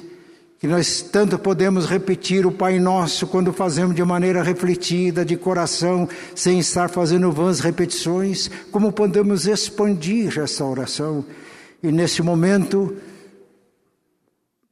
que 0.58 0.66
nós 0.66 1.00
tanto 1.00 1.38
podemos 1.38 1.86
repetir 1.86 2.44
o 2.44 2.52
Pai 2.52 2.78
Nosso 2.78 3.26
quando 3.26 3.50
fazemos 3.50 3.96
de 3.96 4.04
maneira 4.04 4.42
refletida, 4.42 5.24
de 5.24 5.38
coração, 5.38 6.06
sem 6.34 6.58
estar 6.58 6.90
fazendo 6.90 7.32
vãs 7.32 7.60
repetições, 7.60 8.50
como 8.70 8.92
podemos 8.92 9.46
expandir 9.46 10.38
essa 10.38 10.66
oração. 10.66 11.24
E 11.82 11.90
nesse 11.90 12.22
momento, 12.22 12.94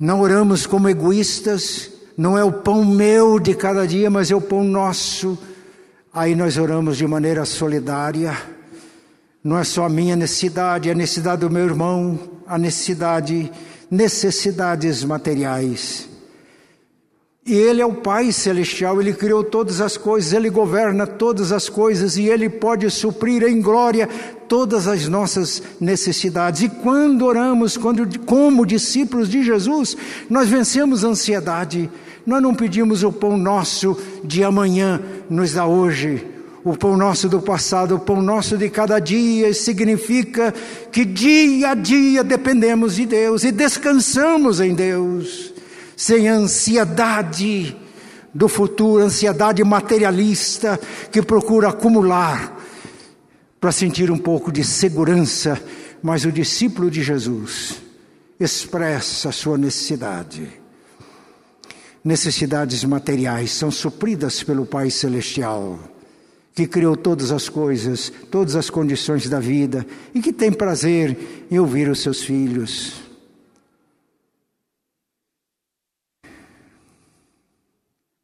não 0.02 0.20
oramos 0.20 0.66
como 0.66 0.88
egoístas, 0.88 1.88
não 2.18 2.36
é 2.36 2.42
o 2.42 2.50
pão 2.50 2.84
meu 2.84 3.38
de 3.38 3.54
cada 3.54 3.86
dia, 3.86 4.10
mas 4.10 4.32
é 4.32 4.34
o 4.34 4.40
pão 4.40 4.64
nosso. 4.64 5.38
Aí 6.12 6.34
nós 6.34 6.58
oramos 6.58 6.96
de 6.96 7.06
maneira 7.06 7.44
solidária. 7.44 8.36
Não 9.44 9.56
é 9.56 9.62
só 9.62 9.84
a 9.84 9.88
minha 9.88 10.16
necessidade, 10.16 10.88
é 10.88 10.92
a 10.92 10.96
necessidade 10.96 11.42
do 11.42 11.50
meu 11.50 11.64
irmão, 11.64 12.18
a 12.48 12.58
necessidade, 12.58 13.48
necessidades 13.88 15.04
materiais. 15.04 16.08
E 17.44 17.54
Ele 17.54 17.82
é 17.82 17.86
o 17.86 17.94
Pai 17.94 18.30
Celestial, 18.30 19.00
Ele 19.00 19.12
criou 19.12 19.42
todas 19.42 19.80
as 19.80 19.96
coisas, 19.96 20.32
Ele 20.32 20.48
governa 20.48 21.08
todas 21.08 21.50
as 21.50 21.68
coisas 21.68 22.16
e 22.16 22.26
Ele 22.26 22.48
pode 22.48 22.88
suprir 22.88 23.42
em 23.42 23.60
glória 23.60 24.08
todas 24.46 24.86
as 24.86 25.08
nossas 25.08 25.60
necessidades. 25.80 26.62
E 26.62 26.68
quando 26.68 27.26
oramos, 27.26 27.76
quando, 27.76 28.06
como 28.20 28.64
discípulos 28.64 29.28
de 29.28 29.42
Jesus, 29.42 29.96
nós 30.30 30.48
vencemos 30.48 31.04
a 31.04 31.08
ansiedade. 31.08 31.90
Nós 32.24 32.40
não 32.40 32.54
pedimos 32.54 33.02
o 33.02 33.10
pão 33.10 33.36
nosso 33.36 33.96
de 34.22 34.44
amanhã, 34.44 35.02
nos 35.28 35.52
dá 35.52 35.66
hoje. 35.66 36.24
O 36.62 36.76
pão 36.76 36.96
nosso 36.96 37.28
do 37.28 37.42
passado, 37.42 37.96
o 37.96 37.98
pão 37.98 38.22
nosso 38.22 38.56
de 38.56 38.70
cada 38.70 39.00
dia, 39.00 39.52
significa 39.52 40.54
que 40.92 41.04
dia 41.04 41.70
a 41.70 41.74
dia 41.74 42.22
dependemos 42.22 42.94
de 42.94 43.04
Deus 43.04 43.42
e 43.42 43.50
descansamos 43.50 44.60
em 44.60 44.72
Deus 44.72 45.51
sem 45.96 46.28
ansiedade 46.28 47.76
do 48.34 48.48
futuro, 48.48 49.04
ansiedade 49.04 49.62
materialista 49.62 50.78
que 51.10 51.22
procura 51.22 51.68
acumular 51.68 52.58
para 53.60 53.70
sentir 53.70 54.10
um 54.10 54.18
pouco 54.18 54.50
de 54.50 54.64
segurança, 54.64 55.60
mas 56.02 56.24
o 56.24 56.32
discípulo 56.32 56.90
de 56.90 57.02
Jesus 57.02 57.76
expressa 58.40 59.28
a 59.28 59.32
sua 59.32 59.56
necessidade. 59.56 60.48
Necessidades 62.04 62.82
materiais 62.82 63.52
são 63.52 63.70
supridas 63.70 64.42
pelo 64.42 64.66
Pai 64.66 64.90
Celestial, 64.90 65.78
que 66.52 66.66
criou 66.66 66.96
todas 66.96 67.30
as 67.30 67.48
coisas, 67.48 68.12
todas 68.30 68.56
as 68.56 68.68
condições 68.68 69.28
da 69.28 69.38
vida 69.38 69.86
e 70.12 70.20
que 70.20 70.32
tem 70.32 70.50
prazer 70.50 71.46
em 71.48 71.58
ouvir 71.58 71.88
os 71.88 72.00
seus 72.00 72.22
filhos. 72.22 73.01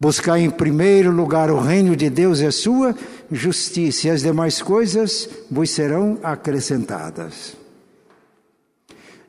Buscar 0.01 0.39
em 0.39 0.49
primeiro 0.49 1.11
lugar 1.11 1.51
o 1.51 1.59
reino 1.59 1.97
de 1.97 2.09
Deus 2.09 2.39
e 2.39 2.47
a 2.47 2.53
sua 2.53 2.95
justiça, 3.33 4.07
e 4.07 4.11
as 4.11 4.23
demais 4.23 4.63
coisas 4.63 5.29
vos 5.51 5.71
serão 5.71 6.19
acrescentadas. 6.23 7.57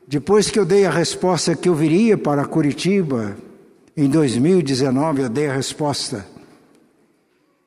Depois 0.07 0.49
que 0.49 0.59
eu 0.59 0.65
dei 0.65 0.85
a 0.85 0.91
resposta 0.91 1.55
que 1.55 1.69
eu 1.69 1.75
viria 1.75 2.17
para 2.17 2.45
Curitiba, 2.45 3.35
em 3.97 4.07
2019, 4.07 5.23
eu 5.23 5.29
dei 5.29 5.47
a 5.47 5.53
resposta. 5.53 6.25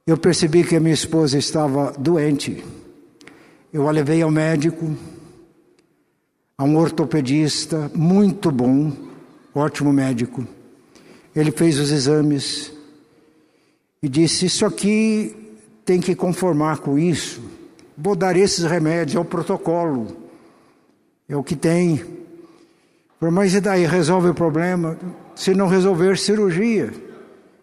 Eu 0.06 0.16
percebi 0.16 0.64
que 0.64 0.74
a 0.74 0.80
minha 0.80 0.94
esposa 0.94 1.38
estava 1.38 1.92
doente. 1.98 2.64
Eu 3.72 3.88
a 3.88 3.92
levei 3.92 4.22
ao 4.22 4.30
médico, 4.30 4.96
a 6.56 6.64
um 6.64 6.76
ortopedista 6.76 7.90
muito 7.94 8.50
bom, 8.50 8.92
ótimo 9.54 9.92
médico. 9.92 10.46
Ele 11.34 11.50
fez 11.50 11.78
os 11.78 11.90
exames, 11.90 12.72
e 14.02 14.08
disse: 14.08 14.46
Isso 14.46 14.66
aqui 14.66 15.34
tem 15.84 16.00
que 16.00 16.14
conformar 16.14 16.78
com 16.78 16.98
isso. 16.98 17.40
Vou 17.96 18.16
dar 18.16 18.36
esses 18.36 18.64
remédios, 18.64 19.16
é 19.16 19.20
o 19.20 19.24
protocolo, 19.24 20.16
é 21.28 21.36
o 21.36 21.42
que 21.42 21.54
tem. 21.54 22.04
Mas 23.20 23.54
e 23.54 23.60
daí? 23.60 23.86
Resolve 23.86 24.30
o 24.30 24.34
problema? 24.34 24.98
Se 25.36 25.54
não 25.54 25.68
resolver, 25.68 26.18
cirurgia. 26.18 26.92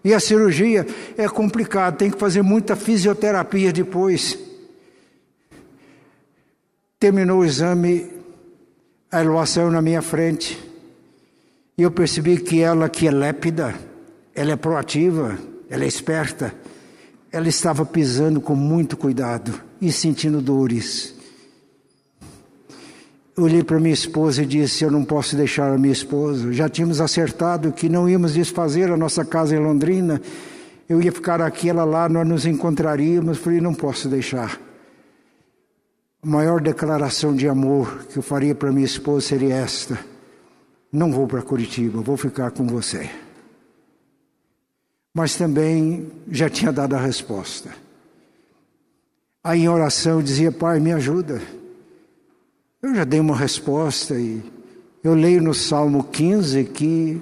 E 0.04 0.14
a 0.14 0.20
cirurgia 0.20 0.88
é 1.18 1.28
complicada, 1.28 1.98
tem 1.98 2.10
que 2.10 2.18
fazer 2.18 2.42
muita 2.42 2.76
fisioterapia 2.76 3.74
depois. 3.74 4.38
Terminou 6.98 7.40
o 7.40 7.46
exame, 7.46 8.10
a 9.12 9.20
elevação 9.20 9.70
na 9.70 9.82
minha 9.82 10.02
frente, 10.02 10.58
e 11.78 11.82
eu 11.82 11.92
percebi 11.92 12.38
que 12.38 12.62
ela, 12.62 12.88
que 12.88 13.08
é 13.08 13.12
lépida, 13.12 13.76
ela 14.34 14.52
é 14.52 14.56
proativa, 14.56 15.38
ela 15.70 15.84
é 15.84 15.88
esperta, 15.88 16.54
ela 17.32 17.48
estava 17.48 17.86
pisando 17.86 18.42
com 18.42 18.56
muito 18.56 18.98
cuidado 18.98 19.62
e 19.80 19.92
sentindo 19.92 20.42
dores. 20.42 21.14
Eu 23.38 23.44
olhei 23.44 23.64
para 23.64 23.80
minha 23.80 23.94
esposa 23.94 24.42
e 24.42 24.46
disse: 24.46 24.84
Eu 24.84 24.92
não 24.92 25.06
posso 25.06 25.36
deixar 25.36 25.72
a 25.72 25.78
minha 25.78 25.94
esposa. 25.94 26.52
Já 26.52 26.68
tínhamos 26.68 27.00
acertado 27.00 27.72
que 27.72 27.88
não 27.88 28.10
íamos 28.10 28.34
desfazer 28.34 28.92
a 28.92 28.98
nossa 28.98 29.24
casa 29.24 29.56
em 29.56 29.60
Londrina. 29.60 30.20
Eu 30.90 31.02
ia 31.02 31.12
ficar 31.12 31.40
aqui, 31.40 31.70
ela 31.70 31.86
lá, 31.86 32.10
nós 32.10 32.28
nos 32.28 32.46
encontraríamos. 32.46 33.38
Falei: 33.38 33.62
Não 33.62 33.74
posso 33.74 34.10
deixar. 34.10 34.60
A 36.22 36.28
maior 36.28 36.60
declaração 36.60 37.34
de 37.34 37.48
amor 37.48 38.06
que 38.12 38.18
eu 38.18 38.24
faria 38.24 38.56
para 38.56 38.72
minha 38.72 38.86
esposa 38.86 39.28
seria 39.28 39.56
esta: 39.56 39.98
Não 40.92 41.12
vou 41.12 41.28
para 41.28 41.42
Curitiba, 41.42 42.02
vou 42.02 42.18
ficar 42.18 42.52
com 42.52 42.68
você 42.68 43.10
mas 45.14 45.36
também 45.36 46.12
já 46.30 46.50
tinha 46.50 46.72
dado 46.72 46.96
a 46.96 47.00
resposta. 47.00 47.74
Aí 49.44 49.62
em 49.62 49.70
oração 49.70 50.20
eu 50.20 50.22
dizia: 50.22 50.52
Pai, 50.52 50.80
me 50.80 50.92
ajuda. 50.92 51.42
Eu 52.82 52.96
já 52.96 53.04
dei 53.04 53.20
uma 53.20 53.36
resposta 53.36 54.16
e 54.16 54.42
eu 55.04 55.14
leio 55.14 55.42
no 55.42 55.54
Salmo 55.54 56.04
15 56.04 56.66
que 56.66 57.22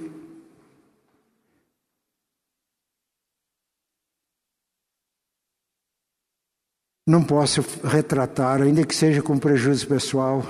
não 7.06 7.24
posso 7.24 7.62
retratar, 7.84 8.62
ainda 8.62 8.86
que 8.86 8.96
seja 8.96 9.22
com 9.22 9.38
prejuízo 9.40 9.88
pessoal. 9.88 10.44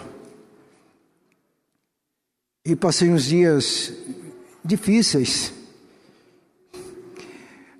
e 2.68 2.76
passei 2.76 3.10
uns 3.10 3.24
dias 3.24 3.94
difíceis. 4.62 5.54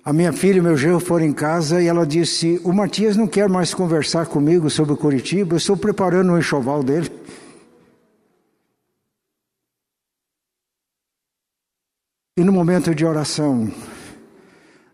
A 0.08 0.12
minha 0.14 0.32
filha 0.32 0.56
e 0.56 0.62
meu 0.62 0.74
genro 0.74 1.00
foram 1.00 1.26
em 1.26 1.34
casa 1.34 1.82
e 1.82 1.86
ela 1.86 2.06
disse: 2.06 2.58
O 2.64 2.72
Matias 2.72 3.14
não 3.14 3.26
quer 3.26 3.46
mais 3.46 3.74
conversar 3.74 4.24
comigo 4.24 4.70
sobre 4.70 4.96
Curitiba, 4.96 5.52
eu 5.52 5.58
estou 5.58 5.76
preparando 5.76 6.32
um 6.32 6.38
enxoval 6.38 6.82
dele. 6.82 7.10
E 12.38 12.42
no 12.42 12.50
momento 12.50 12.94
de 12.94 13.04
oração, 13.04 13.70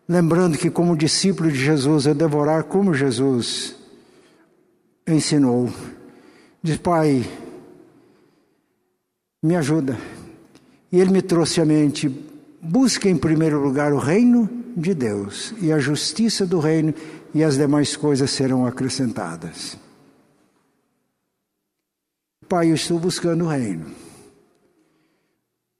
lembrando 0.09 0.59
que, 0.59 0.69
como 0.69 0.97
discípulo 0.97 1.49
de 1.49 1.65
Jesus, 1.65 2.07
eu 2.07 2.15
devorar 2.17 2.65
como 2.65 2.93
Jesus 2.93 3.77
ensinou, 5.07 5.71
diz: 6.61 6.77
Pai, 6.77 7.25
me 9.41 9.55
ajuda. 9.55 9.97
E 10.91 10.99
ele 10.99 11.13
me 11.13 11.23
trouxe 11.23 11.61
à 11.61 11.65
mente: 11.65 12.09
busque 12.61 13.09
em 13.09 13.17
primeiro 13.17 13.61
lugar 13.61 13.93
o 13.93 13.99
reino 13.99 14.64
de 14.77 14.95
Deus 14.95 15.55
e 15.61 15.73
a 15.73 15.79
justiça 15.79 16.47
do 16.47 16.59
reino, 16.59 16.95
e 17.33 17.43
as 17.43 17.57
demais 17.57 17.97
coisas 17.97 18.31
serão 18.31 18.65
acrescentadas. 18.67 19.77
Pai, 22.49 22.71
eu 22.71 22.75
estou 22.75 22.99
buscando 22.99 23.45
o 23.45 23.49
reino. 23.49 23.87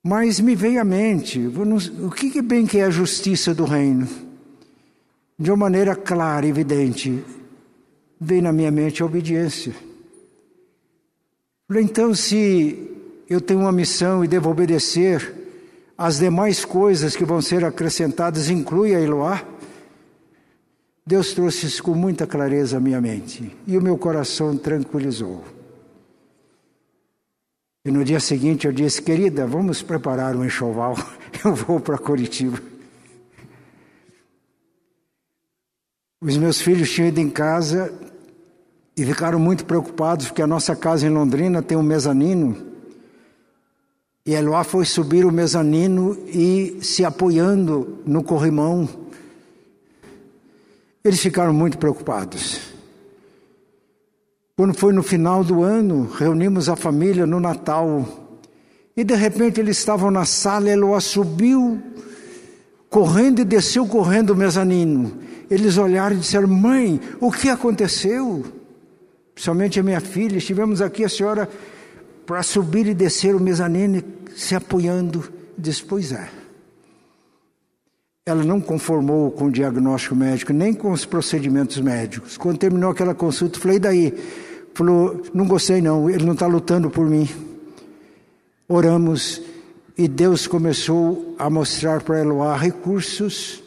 Mas 0.03 0.41
me 0.41 0.55
veio 0.55 0.81
à 0.81 0.85
mente, 0.85 1.41
o 1.47 2.11
que 2.11 2.43
bem 2.43 2.67
que 2.67 2.79
é 2.79 2.85
a 2.85 2.91
justiça 2.91 3.55
do 3.55 3.65
reino? 3.65 4.09
De 5.39 5.51
uma 5.51 5.57
maneira 5.57 5.95
clara, 5.95 6.47
evidente, 6.47 7.25
veio 8.21 8.43
na 8.43 8.53
minha 8.53 8.71
mente 8.71 9.03
a 9.03 9.07
obediência. 9.07 9.75
Então, 11.71 12.15
se 12.15 12.91
eu 13.29 13.41
tenho 13.41 13.61
uma 13.61 13.73
missão 13.73 14.25
e 14.25 14.29
devo 14.29 14.51
obedecer, 14.51 15.44
as 15.97 16.19
demais 16.19 16.65
coisas 16.65 17.15
que 17.15 17.25
vão 17.25 17.41
ser 17.41 17.65
acrescentadas, 17.65 18.51
inclui 18.51 18.95
a 18.95 19.01
Eloá, 19.01 19.45
Deus 21.07 21.33
trouxe 21.33 21.67
isso 21.67 21.83
com 21.83 21.95
muita 21.95 22.27
clareza 22.27 22.79
à 22.79 22.81
minha 22.81 23.01
mente 23.01 23.55
e 23.67 23.77
o 23.77 23.83
meu 23.83 23.97
coração 23.97 24.57
tranquilizou. 24.57 25.45
E 27.85 27.91
no 27.91 28.03
dia 28.03 28.19
seguinte 28.19 28.67
eu 28.67 28.73
disse, 28.73 29.03
querida, 29.03 29.47
vamos 29.47 29.83
preparar 29.83 30.35
um 30.35 30.45
enxoval, 30.45 30.97
eu 31.45 31.55
vou 31.55 31.79
para 31.79 31.99
Curitiba. 31.99 32.59
Os 36.23 36.39
meus 36.39 36.63
filhos 36.63 36.91
tinham 36.91 37.09
ido 37.09 37.21
em 37.21 37.29
casa 37.29 37.93
e 38.97 39.05
ficaram 39.05 39.39
muito 39.39 39.67
preocupados 39.67 40.29
porque 40.29 40.41
a 40.41 40.47
nossa 40.47 40.75
casa 40.75 41.07
em 41.07 41.11
Londrina 41.11 41.63
tem 41.63 41.77
um 41.77 41.83
mezanino 41.83 42.74
e 44.27 44.33
Eloá 44.33 44.65
foi 44.65 44.87
subir 44.87 45.27
o 45.27 45.33
mezanino 45.33 46.17
e 46.27 46.79
se 46.81 47.05
apoiando 47.05 47.99
no 48.07 48.23
corrimão. 48.23 48.89
Eles 51.05 51.21
ficaram 51.21 51.53
muito 51.53 51.77
preocupados. 51.77 52.61
Quando 54.57 54.73
foi 54.73 54.95
no 54.95 55.03
final 55.03 55.45
do 55.45 55.63
ano, 55.63 56.09
reunimos 56.11 56.71
a 56.71 56.77
família 56.77 57.27
no 57.27 57.39
Natal. 57.39 58.07
E 58.97 59.05
de 59.05 59.15
repente 59.15 59.61
eles 59.61 59.77
estavam 59.77 60.11
na 60.11 60.25
sala, 60.25 60.71
Eloá 60.71 61.01
subiu 61.01 61.83
correndo 62.89 63.41
e 63.41 63.45
desceu 63.45 63.87
correndo 63.87 64.31
o 64.31 64.37
mezanino. 64.37 65.19
Eles 65.51 65.77
olharam 65.77 66.17
e 66.17 66.21
disseram: 66.21 66.49
Mãe, 66.49 66.99
o 67.21 67.31
que 67.31 67.51
aconteceu? 67.51 68.43
Principalmente 69.35 69.81
a 69.81 69.83
minha 69.83 70.01
filha, 70.01 70.39
estivemos 70.39 70.81
aqui, 70.81 71.05
a 71.05 71.09
senhora 71.09 71.47
para 72.27 72.43
subir 72.43 72.87
e 72.87 72.95
descer 72.95 73.35
o 73.35 73.41
mezanino 73.41 74.03
se 74.37 74.55
apoiando. 74.55 75.33
Diz, 75.57 75.81
pois 75.81 76.13
é. 76.13 76.29
Ela 78.27 78.43
não 78.43 78.61
conformou 78.61 79.31
com 79.31 79.47
o 79.47 79.53
diagnóstico 79.53 80.15
médico, 80.15 80.53
nem 80.53 80.73
com 80.73 80.91
os 80.91 81.05
procedimentos 81.05 81.79
médicos. 81.79 82.37
Quando 82.37 82.59
terminou 82.59 82.91
aquela 82.91 83.15
consulta, 83.15 83.61
falei, 83.61 83.77
e 83.77 83.81
daí? 83.81 84.15
Falou, 84.73 85.23
não 85.33 85.47
gostei 85.47 85.81
não, 85.81 86.09
ele 86.09 86.25
não 86.25 86.33
está 86.33 86.47
lutando 86.47 86.91
por 86.91 87.07
mim. 87.07 87.29
Oramos 88.67 89.43
e 89.97 90.09
Deus 90.09 90.47
começou 90.47 91.37
a 91.39 91.49
mostrar 91.49 92.03
para 92.03 92.21
Eloá 92.21 92.57
recursos 92.57 93.63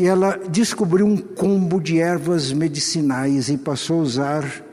e 0.00 0.06
ela 0.06 0.38
descobriu 0.48 1.04
um 1.04 1.18
combo 1.18 1.78
de 1.78 1.98
ervas 1.98 2.52
medicinais 2.52 3.50
e 3.50 3.58
passou 3.58 4.00
a 4.00 4.02
usar, 4.02 4.64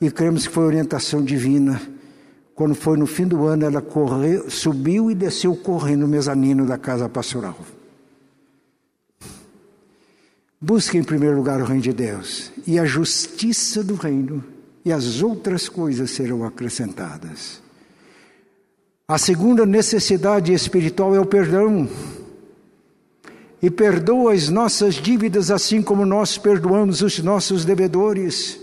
e 0.00 0.10
cremos 0.10 0.46
que 0.46 0.54
foi 0.54 0.64
orientação 0.64 1.22
divina. 1.22 1.78
Quando 2.60 2.74
foi 2.74 2.98
no 2.98 3.06
fim 3.06 3.26
do 3.26 3.46
ano, 3.46 3.64
ela 3.64 3.80
correu, 3.80 4.50
subiu 4.50 5.10
e 5.10 5.14
desceu 5.14 5.56
correndo 5.56 6.00
no 6.00 6.08
mezanino 6.08 6.66
da 6.66 6.76
casa 6.76 7.08
pastoral. 7.08 7.56
Busque 10.60 10.98
em 10.98 11.02
primeiro 11.02 11.36
lugar 11.36 11.62
o 11.62 11.64
reino 11.64 11.80
de 11.80 11.94
Deus 11.94 12.52
e 12.66 12.78
a 12.78 12.84
justiça 12.84 13.82
do 13.82 13.94
reino, 13.94 14.44
e 14.84 14.92
as 14.92 15.22
outras 15.22 15.70
coisas 15.70 16.10
serão 16.10 16.44
acrescentadas. 16.44 17.62
A 19.08 19.16
segunda 19.16 19.64
necessidade 19.64 20.52
espiritual 20.52 21.14
é 21.14 21.18
o 21.18 21.24
perdão. 21.24 21.88
E 23.62 23.70
perdoa 23.70 24.34
as 24.34 24.50
nossas 24.50 24.96
dívidas 24.96 25.50
assim 25.50 25.80
como 25.80 26.04
nós 26.04 26.36
perdoamos 26.36 27.00
os 27.00 27.20
nossos 27.20 27.64
devedores 27.64 28.59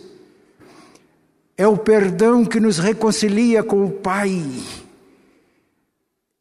é 1.58 1.68
o 1.68 1.76
perdão 1.76 2.46
que 2.46 2.60
nos 2.60 2.78
reconcilia 2.78 3.64
com 3.64 3.84
o 3.84 3.90
Pai. 3.90 4.46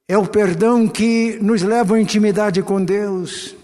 É 0.06 0.16
o 0.18 0.26
perdão 0.26 0.86
que 0.86 1.38
nos 1.40 1.62
leva 1.62 1.96
à 1.96 2.00
intimidade 2.00 2.62
com 2.62 2.84
Deus. 2.84 3.56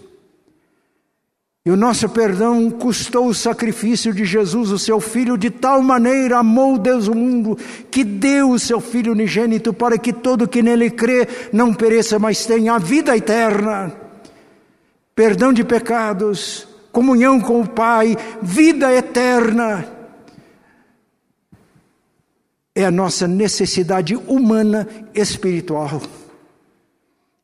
E 1.65 1.69
o 1.69 1.77
nosso 1.77 2.09
perdão 2.09 2.69
custou 2.69 3.27
o 3.27 3.33
sacrifício 3.33 4.11
de 4.11 4.25
Jesus, 4.25 4.71
o 4.71 4.79
seu 4.79 4.99
Filho, 4.99 5.37
de 5.37 5.49
tal 5.49 5.81
maneira 5.81 6.39
amou 6.39 6.77
Deus 6.77 7.07
o 7.07 7.15
mundo, 7.15 7.57
que 7.89 8.03
deu 8.03 8.49
o 8.49 8.59
seu 8.59 8.81
Filho 8.81 9.13
unigênito 9.13 9.71
para 9.71 9.97
que 9.97 10.11
todo 10.11 10.47
que 10.47 10.61
nele 10.61 10.89
crê 10.89 11.25
não 11.53 11.73
pereça, 11.73 12.19
mas 12.19 12.45
tenha 12.45 12.73
a 12.73 12.79
vida 12.79 13.15
eterna. 13.15 13.93
Perdão 15.15 15.53
de 15.53 15.63
pecados, 15.63 16.67
comunhão 16.91 17.39
com 17.39 17.61
o 17.61 17.69
Pai, 17.69 18.17
vida 18.41 18.91
eterna 18.91 20.02
é 22.75 22.85
a 22.85 22.91
nossa 22.91 23.27
necessidade 23.27 24.15
humana 24.15 24.87
espiritual. 25.13 26.01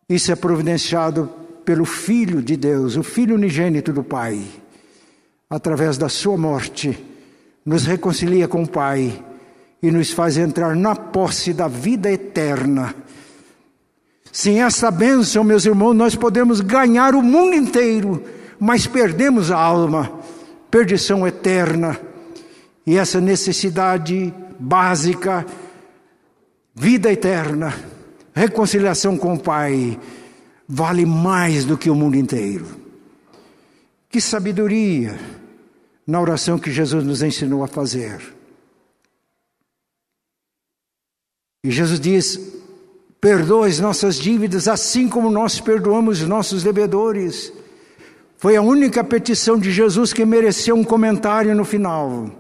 Isso 0.08 0.32
é 0.32 0.36
providenciado 0.36 1.30
pelo 1.64 1.86
Filho 1.86 2.42
de 2.42 2.58
Deus, 2.58 2.96
o 2.96 3.04
Filho 3.04 3.36
unigênito 3.36 3.94
do 3.94 4.04
Pai. 4.04 4.42
Através 5.48 5.98
da 5.98 6.10
sua 6.10 6.38
morte, 6.38 6.98
nos 7.64 7.86
reconcilia 7.86 8.48
com 8.48 8.64
o 8.64 8.68
Pai 8.68 9.24
e 9.82 9.92
nos 9.92 10.12
faz 10.12 10.38
entrar 10.38 10.76
na 10.76 10.96
posse 10.96 11.54
da 11.54 11.68
vida 11.68 12.12
eterna. 12.12 12.96
Sem 14.32 14.62
essa 14.62 14.90
bênção, 14.92 15.44
meus 15.44 15.66
irmãos, 15.66 15.94
nós 15.94 16.16
podemos 16.16 16.62
ganhar 16.62 17.16
o 17.16 17.22
mundo 17.22 17.56
inteiro, 17.56 18.24
mas 18.60 18.88
perdemos 18.88 19.52
a 19.52 19.58
alma, 19.58 20.12
perdição 20.70 21.28
eterna. 21.28 22.00
E 22.86 22.98
essa 22.98 23.22
necessidade 23.22 24.34
básica, 24.60 25.46
vida 26.76 27.12
eterna, 27.12 27.74
reconciliação 28.34 29.18
com 29.18 29.34
o 29.34 29.40
Pai, 29.40 30.00
vale 30.68 31.06
mais 31.06 31.66
do 31.66 31.78
que 31.78 31.90
o 31.90 31.96
mundo 31.96 32.16
inteiro. 32.16 32.66
Que 34.10 34.20
sabedoria 34.20 35.18
na 36.06 36.20
oração 36.20 36.58
que 36.58 36.72
Jesus 36.72 37.04
nos 37.04 37.22
ensinou 37.22 37.64
a 37.64 37.68
fazer. 37.68 38.20
E 41.64 41.70
Jesus 41.70 42.00
diz: 42.00 42.40
perdoa 43.22 43.68
as 43.68 43.80
nossas 43.80 44.16
dívidas, 44.16 44.68
assim 44.68 45.08
como 45.08 45.30
nós 45.30 45.60
perdoamos 45.60 46.22
os 46.22 46.28
nossos 46.28 46.64
devedores. 46.64 47.54
Foi 48.38 48.56
a 48.56 48.62
única 48.62 49.04
petição 49.04 49.60
de 49.60 49.72
Jesus 49.72 50.14
que 50.14 50.26
mereceu 50.26 50.76
um 50.76 50.84
comentário 50.84 51.54
no 51.54 51.66
final. 51.66 52.39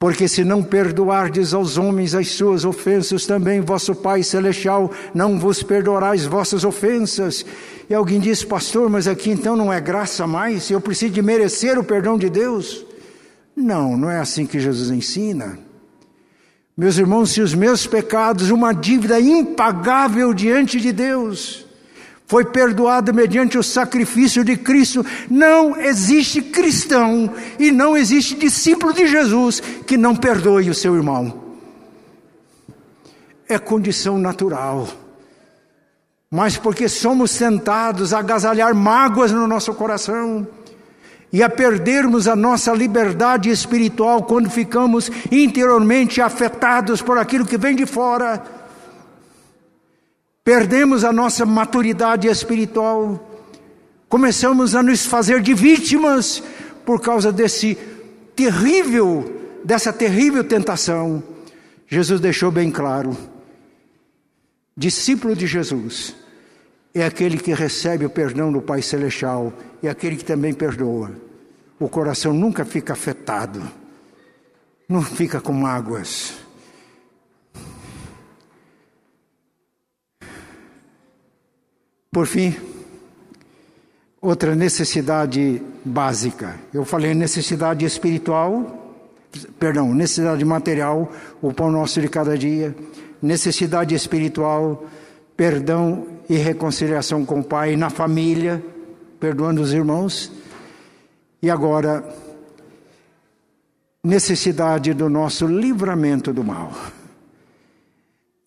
Porque 0.00 0.26
se 0.26 0.42
não 0.42 0.62
perdoardes 0.62 1.52
aos 1.52 1.76
homens 1.76 2.14
as 2.14 2.30
suas 2.30 2.64
ofensas, 2.64 3.26
também 3.26 3.60
vosso 3.60 3.94
Pai 3.94 4.22
Celestial 4.22 4.90
não 5.14 5.38
vos 5.38 5.62
perdoará 5.62 6.12
as 6.12 6.24
vossas 6.24 6.64
ofensas. 6.64 7.44
E 7.86 7.92
alguém 7.92 8.18
diz, 8.18 8.42
pastor, 8.42 8.88
mas 8.88 9.06
aqui 9.06 9.30
então 9.30 9.54
não 9.54 9.70
é 9.70 9.78
graça 9.78 10.26
mais? 10.26 10.70
Eu 10.70 10.80
preciso 10.80 11.12
de 11.12 11.20
merecer 11.20 11.78
o 11.78 11.84
perdão 11.84 12.16
de 12.16 12.30
Deus? 12.30 12.82
Não, 13.54 13.94
não 13.94 14.10
é 14.10 14.18
assim 14.18 14.46
que 14.46 14.58
Jesus 14.58 14.90
ensina. 14.90 15.58
Meus 16.74 16.96
irmãos, 16.96 17.32
se 17.32 17.42
os 17.42 17.54
meus 17.54 17.86
pecados, 17.86 18.50
uma 18.50 18.72
dívida 18.72 19.20
impagável 19.20 20.32
diante 20.32 20.80
de 20.80 20.92
Deus, 20.92 21.66
foi 22.30 22.44
perdoado 22.44 23.12
mediante 23.12 23.58
o 23.58 23.62
sacrifício 23.62 24.44
de 24.44 24.56
Cristo. 24.56 25.04
Não 25.28 25.76
existe 25.76 26.40
cristão 26.40 27.28
e 27.58 27.72
não 27.72 27.96
existe 27.96 28.36
discípulo 28.36 28.92
de 28.92 29.08
Jesus 29.08 29.60
que 29.84 29.96
não 29.96 30.14
perdoe 30.14 30.70
o 30.70 30.74
seu 30.74 30.94
irmão. 30.94 31.50
é 33.48 33.58
condição 33.58 34.16
natural. 34.16 34.86
Mas 36.30 36.56
porque 36.56 36.88
somos 36.88 37.36
tentados 37.36 38.14
a 38.14 38.20
agasalhar 38.20 38.72
mágoas 38.76 39.32
no 39.32 39.48
nosso 39.48 39.74
coração 39.74 40.46
e 41.32 41.42
a 41.42 41.50
perdermos 41.50 42.28
a 42.28 42.36
nossa 42.36 42.72
liberdade 42.72 43.50
espiritual 43.50 44.22
quando 44.22 44.48
ficamos 44.48 45.10
interiormente 45.32 46.20
afetados 46.20 47.02
por 47.02 47.18
aquilo 47.18 47.44
que 47.44 47.58
vem 47.58 47.74
de 47.74 47.86
fora. 47.86 48.59
Perdemos 50.44 51.04
a 51.04 51.12
nossa 51.12 51.44
maturidade 51.44 52.26
espiritual, 52.26 53.28
começamos 54.08 54.74
a 54.74 54.82
nos 54.82 55.04
fazer 55.04 55.42
de 55.42 55.52
vítimas 55.52 56.42
por 56.84 57.00
causa 57.00 57.30
desse 57.30 57.76
terrível, 58.34 59.60
dessa 59.62 59.92
terrível 59.92 60.42
tentação. 60.42 61.22
Jesus 61.86 62.20
deixou 62.20 62.50
bem 62.50 62.70
claro: 62.70 63.14
discípulo 64.74 65.36
de 65.36 65.46
Jesus 65.46 66.16
é 66.94 67.04
aquele 67.04 67.36
que 67.36 67.52
recebe 67.52 68.06
o 68.06 68.10
perdão 68.10 68.50
do 68.50 68.62
Pai 68.62 68.80
Celestial 68.80 69.52
e 69.82 69.86
é 69.86 69.90
aquele 69.90 70.16
que 70.16 70.24
também 70.24 70.54
perdoa. 70.54 71.10
O 71.78 71.88
coração 71.88 72.32
nunca 72.32 72.64
fica 72.64 72.94
afetado, 72.94 73.62
não 74.88 75.02
fica 75.02 75.38
com 75.38 75.52
mágoas. 75.52 76.49
Por 82.12 82.26
fim, 82.26 82.56
outra 84.20 84.56
necessidade 84.56 85.62
básica. 85.84 86.56
Eu 86.74 86.84
falei 86.84 87.14
necessidade 87.14 87.84
espiritual, 87.84 88.98
perdão, 89.60 89.94
necessidade 89.94 90.44
material, 90.44 91.12
o 91.40 91.52
pão 91.52 91.70
nosso 91.70 92.00
de 92.00 92.08
cada 92.08 92.36
dia, 92.36 92.74
necessidade 93.22 93.94
espiritual, 93.94 94.86
perdão 95.36 96.08
e 96.28 96.36
reconciliação 96.36 97.24
com 97.24 97.38
o 97.38 97.44
Pai 97.44 97.76
na 97.76 97.90
família, 97.90 98.60
perdoando 99.20 99.62
os 99.62 99.72
irmãos. 99.72 100.32
E 101.40 101.48
agora, 101.48 102.04
necessidade 104.02 104.92
do 104.94 105.08
nosso 105.08 105.46
livramento 105.46 106.32
do 106.32 106.42
mal. 106.42 106.72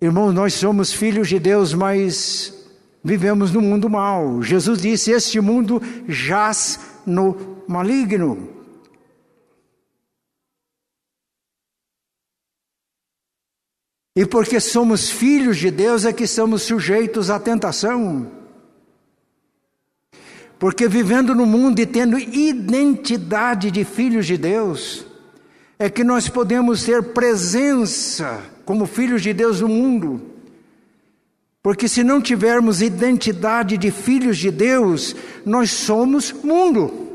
Irmãos, 0.01 0.33
nós 0.33 0.53
somos 0.53 0.91
filhos 0.91 1.29
de 1.29 1.39
Deus, 1.39 1.73
mas 1.73 2.62
vivemos 3.03 3.51
no 3.51 3.61
mundo 3.61 3.89
mal. 3.89 4.41
Jesus 4.41 4.81
disse: 4.81 5.11
Este 5.11 5.41
mundo 5.41 5.81
jaz 6.07 6.79
no 7.05 7.63
maligno. 7.67 8.49
E 14.15 14.25
porque 14.27 14.59
somos 14.59 15.09
filhos 15.09 15.57
de 15.57 15.71
Deus 15.71 16.05
é 16.05 16.13
que 16.13 16.25
estamos 16.25 16.61
sujeitos 16.61 17.31
à 17.31 17.39
tentação. 17.39 18.31
Porque 20.59 20.87
vivendo 20.87 21.33
no 21.33 21.47
mundo 21.47 21.79
e 21.79 21.85
tendo 21.85 22.17
identidade 22.17 23.71
de 23.71 23.83
filhos 23.83 24.27
de 24.27 24.37
Deus, 24.37 25.05
é 25.79 25.89
que 25.89 26.03
nós 26.03 26.29
podemos 26.29 26.83
ter 26.85 27.01
presença 27.11 28.41
como 28.63 28.85
filhos 28.85 29.23
de 29.23 29.33
Deus 29.33 29.61
no 29.61 29.67
mundo. 29.67 30.32
Porque 31.63 31.87
se 31.87 32.03
não 32.03 32.21
tivermos 32.21 32.81
identidade 32.81 33.77
de 33.77 33.89
filhos 33.89 34.37
de 34.37 34.51
Deus, 34.51 35.15
nós 35.45 35.71
somos 35.71 36.33
mundo. 36.33 37.07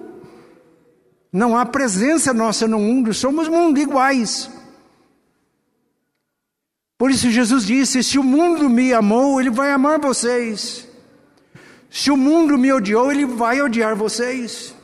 Não 1.30 1.54
há 1.54 1.66
presença 1.66 2.32
nossa 2.32 2.66
no 2.66 2.78
mundo, 2.78 3.12
somos 3.12 3.46
mundo 3.46 3.78
iguais. 3.78 4.50
Por 6.96 7.10
isso 7.10 7.30
Jesus 7.30 7.66
disse: 7.66 8.02
Se 8.02 8.18
o 8.18 8.24
mundo 8.24 8.70
me 8.70 8.94
amou, 8.94 9.38
ele 9.38 9.50
vai 9.50 9.70
amar 9.70 10.00
vocês. 10.00 10.88
Se 11.90 12.10
o 12.10 12.16
mundo 12.16 12.56
me 12.56 12.72
odiou, 12.72 13.12
ele 13.12 13.26
vai 13.26 13.60
odiar 13.60 13.94
vocês. 13.94 14.74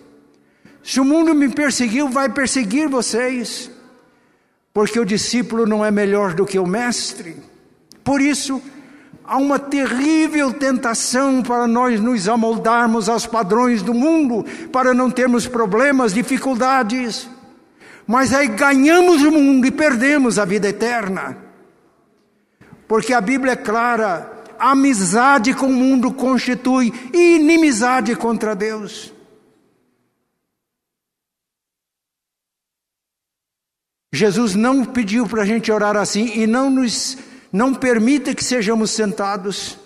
Se 0.83 1.01
o 1.01 1.05
mundo 1.05 1.35
me 1.35 1.49
perseguiu, 1.49 2.11
vai 2.11 2.29
perseguir 2.29 2.87
vocês. 2.87 3.71
Porque 4.75 5.01
o 5.01 5.07
discípulo 5.07 5.65
não 5.65 5.83
é 5.83 5.91
melhor 5.91 6.35
do 6.35 6.45
que 6.45 6.59
o 6.59 6.67
mestre. 6.67 7.37
Por 8.03 8.21
isso, 8.21 8.61
Há 9.27 9.39
uma 9.39 9.59
terrível 9.59 10.53
tentação 10.53 11.43
para 11.43 11.67
nós 11.67 11.99
nos 11.99 12.29
amoldarmos 12.29 13.09
aos 13.09 13.27
padrões 13.27 13.81
do 13.81 13.95
mundo, 13.95 14.45
para 14.71 14.93
não 14.93 15.11
termos 15.11 15.47
problemas, 15.47 16.13
dificuldades. 16.13 17.29
Mas 18.07 18.35
aí 18.35 18.49
ganhamos 18.49 19.23
o 19.23 19.31
mundo 19.31 19.67
e 19.67 19.71
perdemos 19.71 20.39
a 20.39 20.45
vida 20.45 20.69
eterna. 20.69 21.39
Porque 22.87 23.15
a 23.15 23.21
Bíblia 23.21 23.55
é 23.55 23.57
clara: 23.57 24.45
amizade 24.59 25.55
com 25.55 25.69
o 25.69 25.73
mundo 25.73 26.13
constitui 26.13 26.93
inimizade 27.15 28.15
contra 28.15 28.55
Deus. 28.55 29.11
Jesus 34.13 34.55
não 34.55 34.85
pediu 34.85 35.27
para 35.27 35.43
a 35.43 35.47
gente 35.47 35.73
orar 35.73 35.97
assim 35.97 36.39
e 36.39 36.47
não 36.47 36.71
nos 36.71 37.17
não 37.55 37.73
permita 37.73 38.35
que 38.35 38.43
sejamos 38.43 38.91
sentados, 38.91 39.79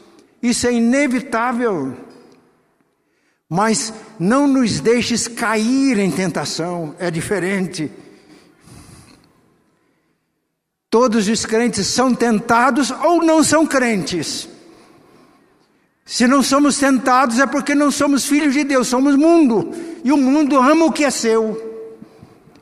isso 0.43 0.67
é 0.67 0.73
inevitável. 0.73 1.95
Mas 3.47 3.93
não 4.19 4.49
nos 4.49 4.81
deixes 4.81 5.29
cair 5.29 5.99
em 5.99 6.11
tentação, 6.11 6.95
é 6.99 7.11
diferente. 7.11 7.93
Todos 10.89 11.29
os 11.29 11.45
crentes 11.45 11.87
são 11.89 12.15
tentados 12.15 12.91
ou 12.91 13.23
não 13.23 13.45
são 13.45 13.67
crentes. 13.67 14.49
Se 16.07 16.27
não 16.27 16.43
somos 16.43 16.79
tentados 16.79 17.39
é 17.39 17.47
porque 17.47 17.75
não 17.75 17.91
somos 17.91 18.25
filhos 18.25 18.55
de 18.55 18.65
Deus, 18.65 18.89
somos 18.89 19.15
mundo. 19.15 19.75
E 20.03 20.11
o 20.11 20.17
mundo 20.17 20.57
ama 20.57 20.87
o 20.87 20.93
que 20.93 21.05
é 21.05 21.11
seu, 21.11 21.95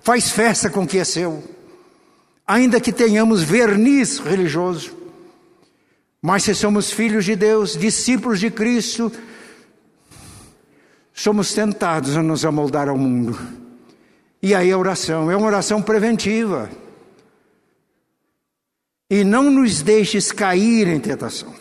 faz 0.03 0.33
festa 0.33 0.69
com 0.69 0.83
o 0.83 0.87
que 0.87 0.99
é 0.99 1.05
seu 1.05 1.57
ainda 2.47 2.81
que 2.81 2.93
tenhamos 2.93 3.43
verniz 3.43 4.19
religioso. 4.19 4.96
Mas 6.27 6.43
se 6.43 6.57
somos 6.57 6.91
filhos 6.91 7.24
de 7.24 7.37
Deus, 7.37 7.77
discípulos 7.77 8.41
de 8.41 8.51
Cristo, 8.51 9.12
somos 11.14 11.55
tentados 11.55 12.16
a 12.16 12.22
nos 12.22 12.45
amoldar 12.45 12.89
ao 12.89 12.99
mundo. 12.99 13.39
E 14.43 14.53
aí 14.53 14.72
a 14.72 14.77
oração 14.77 15.31
é 15.31 15.37
uma 15.37 15.47
oração 15.47 15.81
preventiva. 15.81 16.68
E 19.09 19.22
não 19.22 19.53
nos 19.53 19.83
deixes 19.83 20.33
cair 20.33 20.89
em 20.89 20.99
tentação. 20.99 21.55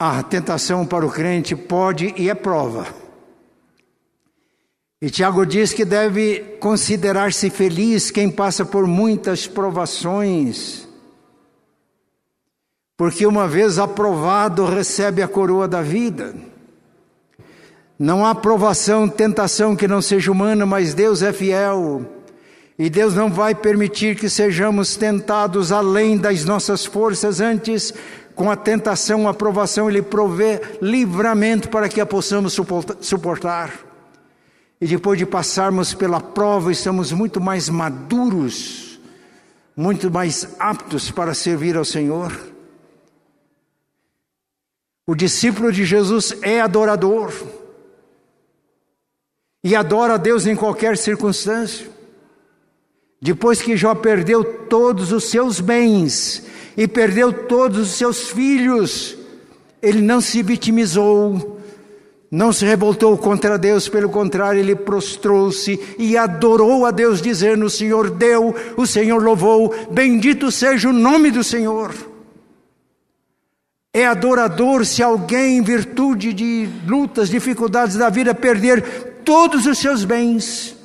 A 0.00 0.24
tentação 0.24 0.84
para 0.84 1.06
o 1.06 1.12
crente 1.12 1.54
pode 1.54 2.12
e 2.16 2.28
é 2.28 2.34
prova. 2.34 2.92
E 5.00 5.08
Tiago 5.10 5.46
diz 5.46 5.72
que 5.72 5.84
deve 5.84 6.40
considerar-se 6.58 7.50
feliz 7.50 8.10
quem 8.10 8.32
passa 8.32 8.64
por 8.64 8.84
muitas 8.84 9.46
provações, 9.46 10.85
porque 12.96 13.26
uma 13.26 13.46
vez 13.46 13.78
aprovado 13.78 14.64
recebe 14.64 15.22
a 15.22 15.28
coroa 15.28 15.68
da 15.68 15.82
vida. 15.82 16.34
Não 17.98 18.24
há 18.24 18.34
provação, 18.34 19.08
tentação 19.08 19.76
que 19.76 19.86
não 19.86 20.00
seja 20.00 20.32
humana, 20.32 20.64
mas 20.64 20.94
Deus 20.94 21.22
é 21.22 21.32
fiel. 21.32 22.04
E 22.78 22.90
Deus 22.90 23.14
não 23.14 23.30
vai 23.30 23.54
permitir 23.54 24.16
que 24.16 24.28
sejamos 24.28 24.96
tentados 24.96 25.72
além 25.72 26.16
das 26.16 26.44
nossas 26.44 26.84
forças, 26.84 27.40
antes, 27.40 27.92
com 28.34 28.50
a 28.50 28.56
tentação, 28.56 29.26
a 29.26 29.32
provação, 29.32 29.88
Ele 29.88 30.02
provê 30.02 30.60
livramento 30.82 31.70
para 31.70 31.88
que 31.88 32.00
a 32.00 32.06
possamos 32.06 32.54
suportar. 33.00 33.72
E 34.78 34.86
depois 34.86 35.18
de 35.18 35.24
passarmos 35.24 35.94
pela 35.94 36.20
prova, 36.20 36.70
estamos 36.70 37.12
muito 37.12 37.40
mais 37.40 37.70
maduros, 37.70 39.00
muito 39.74 40.10
mais 40.10 40.54
aptos 40.58 41.10
para 41.10 41.32
servir 41.32 41.78
ao 41.78 41.84
Senhor. 41.84 42.55
O 45.06 45.14
discípulo 45.14 45.70
de 45.70 45.84
Jesus 45.84 46.34
é 46.42 46.60
adorador 46.60 47.32
e 49.62 49.76
adora 49.76 50.14
a 50.14 50.16
Deus 50.16 50.46
em 50.46 50.56
qualquer 50.56 50.96
circunstância. 50.96 51.86
Depois 53.20 53.62
que 53.62 53.76
Jó 53.76 53.94
perdeu 53.94 54.44
todos 54.68 55.12
os 55.12 55.24
seus 55.24 55.60
bens 55.60 56.44
e 56.76 56.88
perdeu 56.88 57.32
todos 57.32 57.78
os 57.78 57.90
seus 57.90 58.28
filhos, 58.30 59.16
ele 59.80 60.02
não 60.02 60.20
se 60.20 60.42
vitimizou, 60.42 61.60
não 62.30 62.52
se 62.52 62.64
revoltou 62.64 63.16
contra 63.16 63.56
Deus, 63.56 63.88
pelo 63.88 64.08
contrário, 64.08 64.58
ele 64.58 64.74
prostrou-se 64.74 65.80
e 65.98 66.16
adorou 66.16 66.84
a 66.84 66.90
Deus, 66.90 67.22
dizendo: 67.22 67.66
O 67.66 67.70
Senhor 67.70 68.10
deu, 68.10 68.54
o 68.76 68.86
Senhor 68.86 69.22
louvou, 69.22 69.72
bendito 69.90 70.50
seja 70.50 70.88
o 70.88 70.92
nome 70.92 71.30
do 71.30 71.44
Senhor. 71.44 71.94
É 73.96 74.04
adorador 74.04 74.84
se 74.84 75.02
alguém, 75.02 75.56
em 75.56 75.62
virtude 75.62 76.34
de 76.34 76.68
lutas, 76.86 77.30
dificuldades 77.30 77.96
da 77.96 78.10
vida, 78.10 78.34
perder 78.34 78.82
todos 79.24 79.64
os 79.64 79.78
seus 79.78 80.04
bens, 80.04 80.76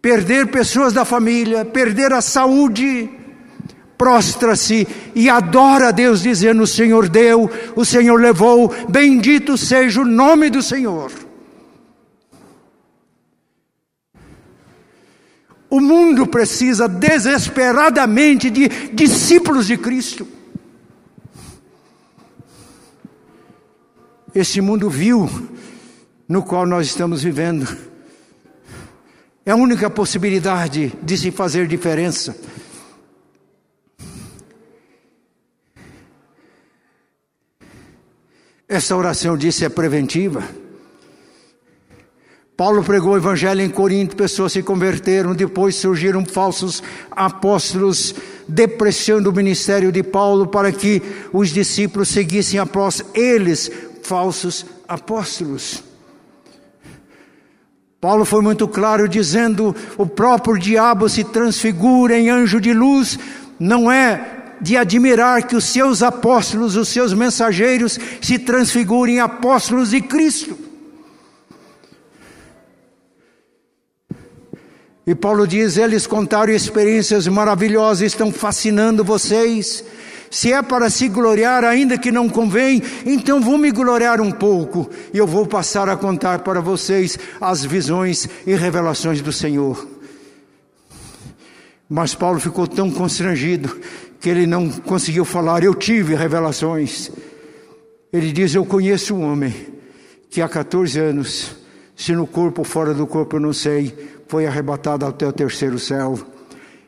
perder 0.00 0.46
pessoas 0.46 0.92
da 0.92 1.04
família, 1.04 1.64
perder 1.64 2.12
a 2.12 2.20
saúde, 2.20 3.10
prostra-se 3.98 4.86
e 5.12 5.28
adora 5.28 5.88
a 5.88 5.90
Deus, 5.90 6.22
dizendo: 6.22 6.62
O 6.62 6.68
Senhor 6.68 7.08
deu, 7.08 7.50
o 7.74 7.84
Senhor 7.84 8.20
levou, 8.20 8.72
bendito 8.88 9.58
seja 9.58 10.00
o 10.00 10.04
nome 10.04 10.50
do 10.50 10.62
Senhor. 10.62 11.10
O 15.68 15.80
mundo 15.80 16.28
precisa 16.28 16.86
desesperadamente 16.86 18.48
de 18.50 18.68
discípulos 18.92 19.66
de 19.66 19.76
Cristo. 19.76 20.38
Esse 24.34 24.60
mundo 24.60 24.88
vil 24.88 25.28
no 26.28 26.42
qual 26.42 26.66
nós 26.66 26.86
estamos 26.86 27.22
vivendo 27.22 27.66
é 29.44 29.50
a 29.50 29.56
única 29.56 29.90
possibilidade 29.90 30.92
de 31.02 31.18
se 31.18 31.30
fazer 31.30 31.66
diferença. 31.66 32.36
Essa 38.68 38.94
oração 38.94 39.36
disse 39.36 39.64
é 39.64 39.68
preventiva. 39.68 40.44
Paulo 42.56 42.84
pregou 42.84 43.14
o 43.14 43.16
evangelho 43.16 43.62
em 43.62 43.70
Corinto, 43.70 44.14
pessoas 44.14 44.52
se 44.52 44.62
converteram, 44.62 45.34
depois 45.34 45.74
surgiram 45.74 46.24
falsos 46.24 46.80
apóstolos, 47.10 48.14
depreciando 48.46 49.30
o 49.30 49.32
ministério 49.32 49.90
de 49.90 50.02
Paulo 50.02 50.46
para 50.46 50.70
que 50.70 51.02
os 51.32 51.48
discípulos 51.48 52.10
seguissem 52.10 52.60
após 52.60 53.02
eles, 53.14 53.72
falsos 54.10 54.66
apóstolos. 54.88 55.84
Paulo 58.00 58.24
foi 58.24 58.42
muito 58.42 58.66
claro 58.66 59.08
dizendo: 59.08 59.74
o 59.96 60.04
próprio 60.04 60.58
diabo 60.58 61.08
se 61.08 61.22
transfigura 61.22 62.18
em 62.18 62.28
anjo 62.28 62.60
de 62.60 62.72
luz, 62.72 63.16
não 63.56 63.90
é 63.92 64.56
de 64.60 64.76
admirar 64.76 65.46
que 65.46 65.54
os 65.54 65.64
seus 65.64 66.02
apóstolos, 66.02 66.74
os 66.74 66.88
seus 66.88 67.14
mensageiros, 67.14 68.00
se 68.20 68.36
transfigurem 68.36 69.16
em 69.16 69.20
apóstolos 69.20 69.90
de 69.90 70.00
Cristo. 70.00 70.58
E 75.06 75.14
Paulo 75.14 75.46
diz: 75.46 75.76
eles 75.76 76.04
contaram 76.04 76.52
experiências 76.52 77.28
maravilhosas, 77.28 78.02
estão 78.02 78.32
fascinando 78.32 79.04
vocês. 79.04 79.84
Se 80.30 80.52
é 80.52 80.62
para 80.62 80.88
se 80.88 81.08
gloriar, 81.08 81.64
ainda 81.64 81.98
que 81.98 82.12
não 82.12 82.28
convém, 82.28 82.80
então 83.04 83.40
vou 83.40 83.58
me 83.58 83.72
gloriar 83.72 84.20
um 84.20 84.30
pouco 84.30 84.88
e 85.12 85.18
eu 85.18 85.26
vou 85.26 85.44
passar 85.44 85.88
a 85.88 85.96
contar 85.96 86.38
para 86.40 86.60
vocês 86.60 87.18
as 87.40 87.64
visões 87.64 88.28
e 88.46 88.54
revelações 88.54 89.20
do 89.20 89.32
Senhor. 89.32 89.88
Mas 91.88 92.14
Paulo 92.14 92.38
ficou 92.38 92.68
tão 92.68 92.88
constrangido 92.92 93.76
que 94.20 94.28
ele 94.28 94.46
não 94.46 94.70
conseguiu 94.70 95.24
falar, 95.24 95.64
eu 95.64 95.74
tive 95.74 96.14
revelações. 96.14 97.10
Ele 98.12 98.30
diz: 98.30 98.54
Eu 98.54 98.64
conheço 98.64 99.16
um 99.16 99.24
homem 99.24 99.52
que 100.30 100.40
há 100.40 100.48
14 100.48 100.96
anos, 101.00 101.56
se 101.96 102.12
no 102.12 102.28
corpo 102.28 102.60
ou 102.60 102.64
fora 102.64 102.94
do 102.94 103.04
corpo 103.04 103.34
eu 103.34 103.40
não 103.40 103.52
sei, 103.52 103.92
foi 104.28 104.46
arrebatado 104.46 105.04
até 105.04 105.26
o 105.26 105.32
terceiro 105.32 105.78
céu. 105.78 106.16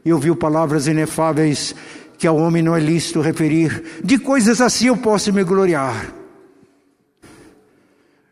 E 0.05 0.13
ouviu 0.13 0.37
palavras 0.37 0.87
inefáveis 0.87 1.75
que 2.23 2.29
ao 2.29 2.37
homem 2.37 2.63
não 2.63 2.77
é 2.77 2.79
lícito 2.79 3.21
referir. 3.21 4.01
De 4.05 4.17
coisas 4.17 4.61
assim 4.61 4.87
eu 4.87 4.97
posso 4.97 5.33
me 5.33 5.43
gloriar. 5.43 6.15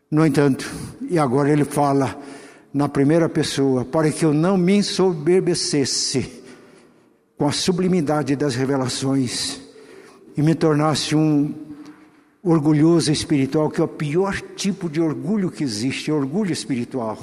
No 0.09 0.25
entanto, 0.25 0.65
e 1.09 1.19
agora 1.19 1.49
ele 1.49 1.65
fala 1.65 2.17
na 2.73 2.87
primeira 2.87 3.27
pessoa, 3.27 3.83
para 3.83 4.09
que 4.09 4.23
eu 4.23 4.33
não 4.33 4.55
me 4.55 4.77
ensoberbecesse 4.77 6.41
com 7.37 7.45
a 7.45 7.51
sublimidade 7.51 8.33
das 8.37 8.55
revelações 8.55 9.59
e 10.37 10.41
me 10.41 10.55
tornasse 10.55 11.13
um 11.13 11.53
orgulhoso 12.41 13.11
espiritual, 13.11 13.69
que 13.69 13.81
é 13.81 13.83
o 13.83 13.89
pior 13.89 14.39
tipo 14.55 14.89
de 14.89 15.01
orgulho 15.01 15.51
que 15.51 15.65
existe, 15.65 16.09
é 16.09 16.13
orgulho 16.13 16.53
espiritual. 16.53 17.17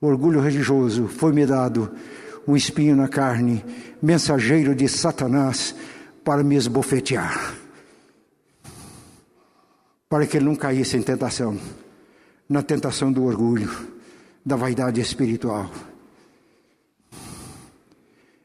Orgulho 0.00 0.40
religioso 0.40 1.08
foi-me 1.08 1.44
dado 1.44 1.90
um 2.46 2.56
espinho 2.56 2.96
na 2.96 3.08
carne, 3.08 3.64
mensageiro 4.02 4.74
de 4.74 4.88
Satanás 4.88 5.74
para 6.24 6.42
me 6.42 6.56
esbofetear, 6.56 7.54
para 10.08 10.26
que 10.26 10.36
ele 10.36 10.46
não 10.46 10.56
caísse 10.56 10.96
em 10.96 11.02
tentação, 11.02 11.58
na 12.48 12.62
tentação 12.62 13.12
do 13.12 13.24
orgulho, 13.24 13.70
da 14.44 14.56
vaidade 14.56 15.00
espiritual. 15.00 15.70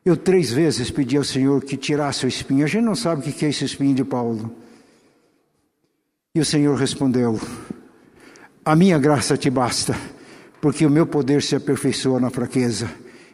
Eu 0.03 0.15
três 0.15 0.51
vezes 0.51 0.91
pedi 0.91 1.17
ao 1.17 1.23
Senhor 1.23 1.63
que 1.63 1.75
tirasse 1.75 2.25
o 2.25 2.27
espinho. 2.27 2.63
A 2.63 2.67
gente 2.67 2.83
não 2.83 2.95
sabe 2.95 3.27
o 3.27 3.33
que 3.33 3.43
é 3.43 3.49
esse 3.49 3.65
espinho 3.65 3.95
de 3.95 4.03
Paulo. 4.03 4.55
E 6.35 6.39
o 6.39 6.45
Senhor 6.45 6.75
respondeu: 6.77 7.39
A 8.63 8.75
minha 8.75 8.99
graça 8.99 9.35
te 9.35 9.49
basta, 9.49 9.95
porque 10.61 10.85
o 10.85 10.91
meu 10.91 11.07
poder 11.07 11.41
se 11.41 11.55
aperfeiçoa 11.55 12.19
na 12.19 12.29
fraqueza. 12.29 12.87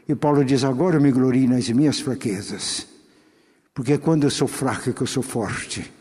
E 0.08 0.16
Paulo 0.16 0.44
diz: 0.44 0.64
Agora 0.64 0.98
eu 0.98 1.02
me 1.02 1.12
glorio 1.12 1.50
nas 1.50 1.70
minhas 1.70 2.00
fraquezas, 2.00 2.88
porque 3.74 3.94
é 3.94 3.98
quando 3.98 4.24
eu 4.24 4.30
sou 4.30 4.48
fraco 4.48 4.94
que 4.94 5.02
eu 5.02 5.08
sou 5.08 5.24
forte. 5.24 5.92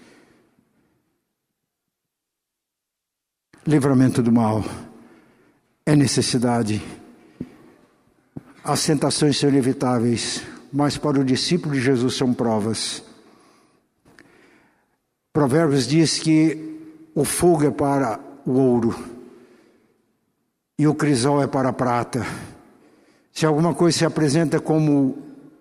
Livramento 3.66 4.22
do 4.22 4.32
mal 4.32 4.64
é 5.84 5.94
necessidade. 5.94 6.82
As 8.64 8.84
tentações 8.84 9.38
são 9.38 9.48
inevitáveis 9.48 10.42
mas 10.72 10.96
para 10.96 11.20
o 11.20 11.24
discípulo 11.24 11.74
de 11.74 11.80
Jesus 11.80 12.14
são 12.14 12.32
provas. 12.32 13.02
Provérbios 15.32 15.86
diz 15.86 16.18
que 16.18 17.08
o 17.14 17.24
fogo 17.24 17.64
é 17.66 17.70
para 17.70 18.20
o 18.46 18.52
ouro 18.52 18.96
e 20.78 20.86
o 20.86 20.94
crisol 20.94 21.42
é 21.42 21.46
para 21.46 21.70
a 21.70 21.72
prata. 21.72 22.24
Se 23.40 23.46
alguma 23.46 23.72
coisa 23.72 23.96
se 23.96 24.04
apresenta 24.04 24.60
como 24.60 25.16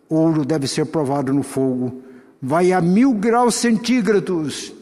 ouro, 0.09 0.43
deve 0.43 0.67
ser 0.67 0.88
provado 0.88 1.34
no 1.34 1.43
fogo. 1.43 2.01
Vai 2.41 2.73
a 2.73 2.82
mil 2.82 3.13
graus 3.13 3.55
centígrados, 3.55 4.73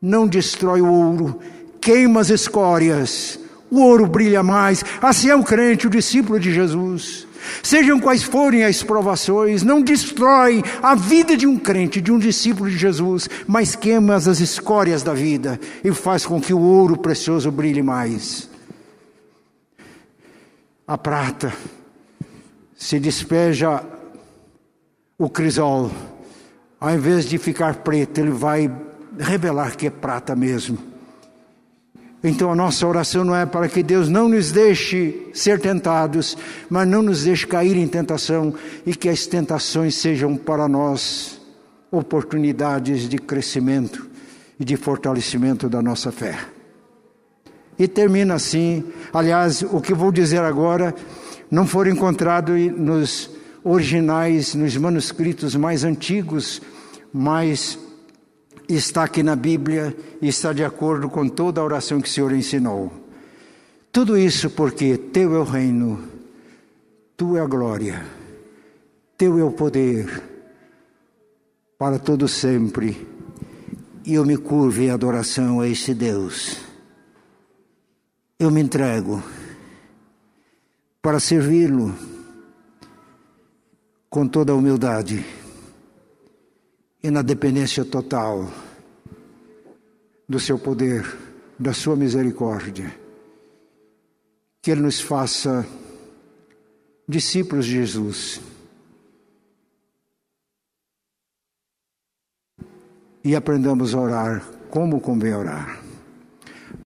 não 0.00 0.26
destrói 0.26 0.80
o 0.80 0.90
ouro, 0.90 1.38
queima 1.78 2.22
as 2.22 2.30
escórias, 2.30 3.38
o 3.70 3.82
ouro 3.82 4.06
brilha 4.06 4.42
mais. 4.42 4.82
Assim 5.02 5.28
é 5.28 5.36
o 5.36 5.44
crente, 5.44 5.86
o 5.86 5.90
discípulo 5.90 6.40
de 6.40 6.54
Jesus. 6.54 7.26
Sejam 7.62 8.00
quais 8.00 8.22
forem 8.22 8.64
as 8.64 8.82
provações, 8.82 9.62
não 9.62 9.82
destrói 9.82 10.62
a 10.82 10.94
vida 10.94 11.36
de 11.36 11.46
um 11.46 11.58
crente, 11.58 12.00
de 12.00 12.10
um 12.10 12.18
discípulo 12.18 12.70
de 12.70 12.78
Jesus, 12.78 13.28
mas 13.46 13.76
queima 13.76 14.14
as 14.14 14.40
escórias 14.40 15.02
da 15.02 15.12
vida 15.12 15.60
e 15.84 15.92
faz 15.92 16.24
com 16.24 16.40
que 16.40 16.54
o 16.54 16.60
ouro 16.60 16.96
precioso 16.96 17.50
brilhe 17.52 17.82
mais. 17.82 18.48
A 20.86 20.96
prata 20.96 21.52
se 22.82 22.98
despeja 22.98 23.80
o 25.16 25.30
crisol, 25.30 25.88
ao 26.80 26.90
invés 26.90 27.26
de 27.26 27.38
ficar 27.38 27.76
preto, 27.76 28.18
ele 28.18 28.32
vai 28.32 28.68
revelar 29.16 29.76
que 29.76 29.86
é 29.86 29.90
prata 29.90 30.34
mesmo. 30.34 30.76
Então 32.24 32.50
a 32.50 32.56
nossa 32.56 32.84
oração 32.84 33.22
não 33.22 33.36
é 33.36 33.46
para 33.46 33.68
que 33.68 33.84
Deus 33.84 34.08
não 34.08 34.28
nos 34.28 34.50
deixe 34.50 35.28
ser 35.32 35.60
tentados, 35.60 36.36
mas 36.68 36.88
não 36.88 37.02
nos 37.02 37.22
deixe 37.22 37.46
cair 37.46 37.76
em 37.76 37.86
tentação 37.86 38.52
e 38.84 38.96
que 38.96 39.08
as 39.08 39.26
tentações 39.26 39.94
sejam 39.94 40.36
para 40.36 40.66
nós 40.66 41.40
oportunidades 41.88 43.08
de 43.08 43.16
crescimento 43.16 44.10
e 44.58 44.64
de 44.64 44.76
fortalecimento 44.76 45.68
da 45.68 45.80
nossa 45.80 46.10
fé. 46.10 46.36
E 47.78 47.86
termina 47.86 48.34
assim, 48.34 48.82
aliás, 49.12 49.62
o 49.62 49.80
que 49.80 49.94
vou 49.94 50.10
dizer 50.10 50.40
agora 50.40 50.92
não 51.52 51.66
for 51.66 51.86
encontrado 51.86 52.54
nos 52.54 53.28
originais, 53.62 54.54
nos 54.54 54.74
manuscritos 54.74 55.54
mais 55.54 55.84
antigos, 55.84 56.62
mas 57.12 57.78
está 58.66 59.04
aqui 59.04 59.22
na 59.22 59.36
Bíblia 59.36 59.94
e 60.22 60.28
está 60.28 60.54
de 60.54 60.64
acordo 60.64 61.10
com 61.10 61.28
toda 61.28 61.60
a 61.60 61.64
oração 61.64 62.00
que 62.00 62.08
o 62.08 62.10
Senhor 62.10 62.32
ensinou. 62.32 62.90
Tudo 63.92 64.16
isso 64.16 64.48
porque 64.48 64.96
Teu 64.96 65.36
é 65.36 65.38
o 65.38 65.44
reino, 65.44 66.02
Tu 67.18 67.36
é 67.36 67.40
a 67.40 67.46
glória, 67.46 68.02
Teu 69.18 69.38
é 69.38 69.44
o 69.44 69.52
poder, 69.52 70.22
para 71.78 71.98
todo 71.98 72.26
sempre. 72.28 73.06
E 74.06 74.14
eu 74.14 74.24
me 74.24 74.38
curvo 74.38 74.80
em 74.80 74.90
adoração 74.90 75.60
a 75.60 75.68
esse 75.68 75.92
Deus. 75.92 76.56
Eu 78.38 78.50
me 78.50 78.62
entrego 78.62 79.22
para 81.02 81.18
servi-lo 81.18 81.94
com 84.08 84.26
toda 84.26 84.52
a 84.52 84.54
humildade 84.54 85.26
e 87.02 87.10
na 87.10 87.20
dependência 87.20 87.84
total 87.84 88.48
do 90.28 90.38
seu 90.38 90.58
poder, 90.58 91.04
da 91.58 91.74
sua 91.74 91.96
misericórdia. 91.96 92.96
Que 94.62 94.70
Ele 94.70 94.82
nos 94.82 95.00
faça 95.00 95.66
discípulos 97.08 97.66
de 97.66 97.72
Jesus. 97.72 98.40
e 103.24 103.36
aprendamos 103.36 103.94
a 103.94 104.00
orar 104.00 104.42
como 104.70 105.00
convém 105.00 105.34
orar. 105.34 105.81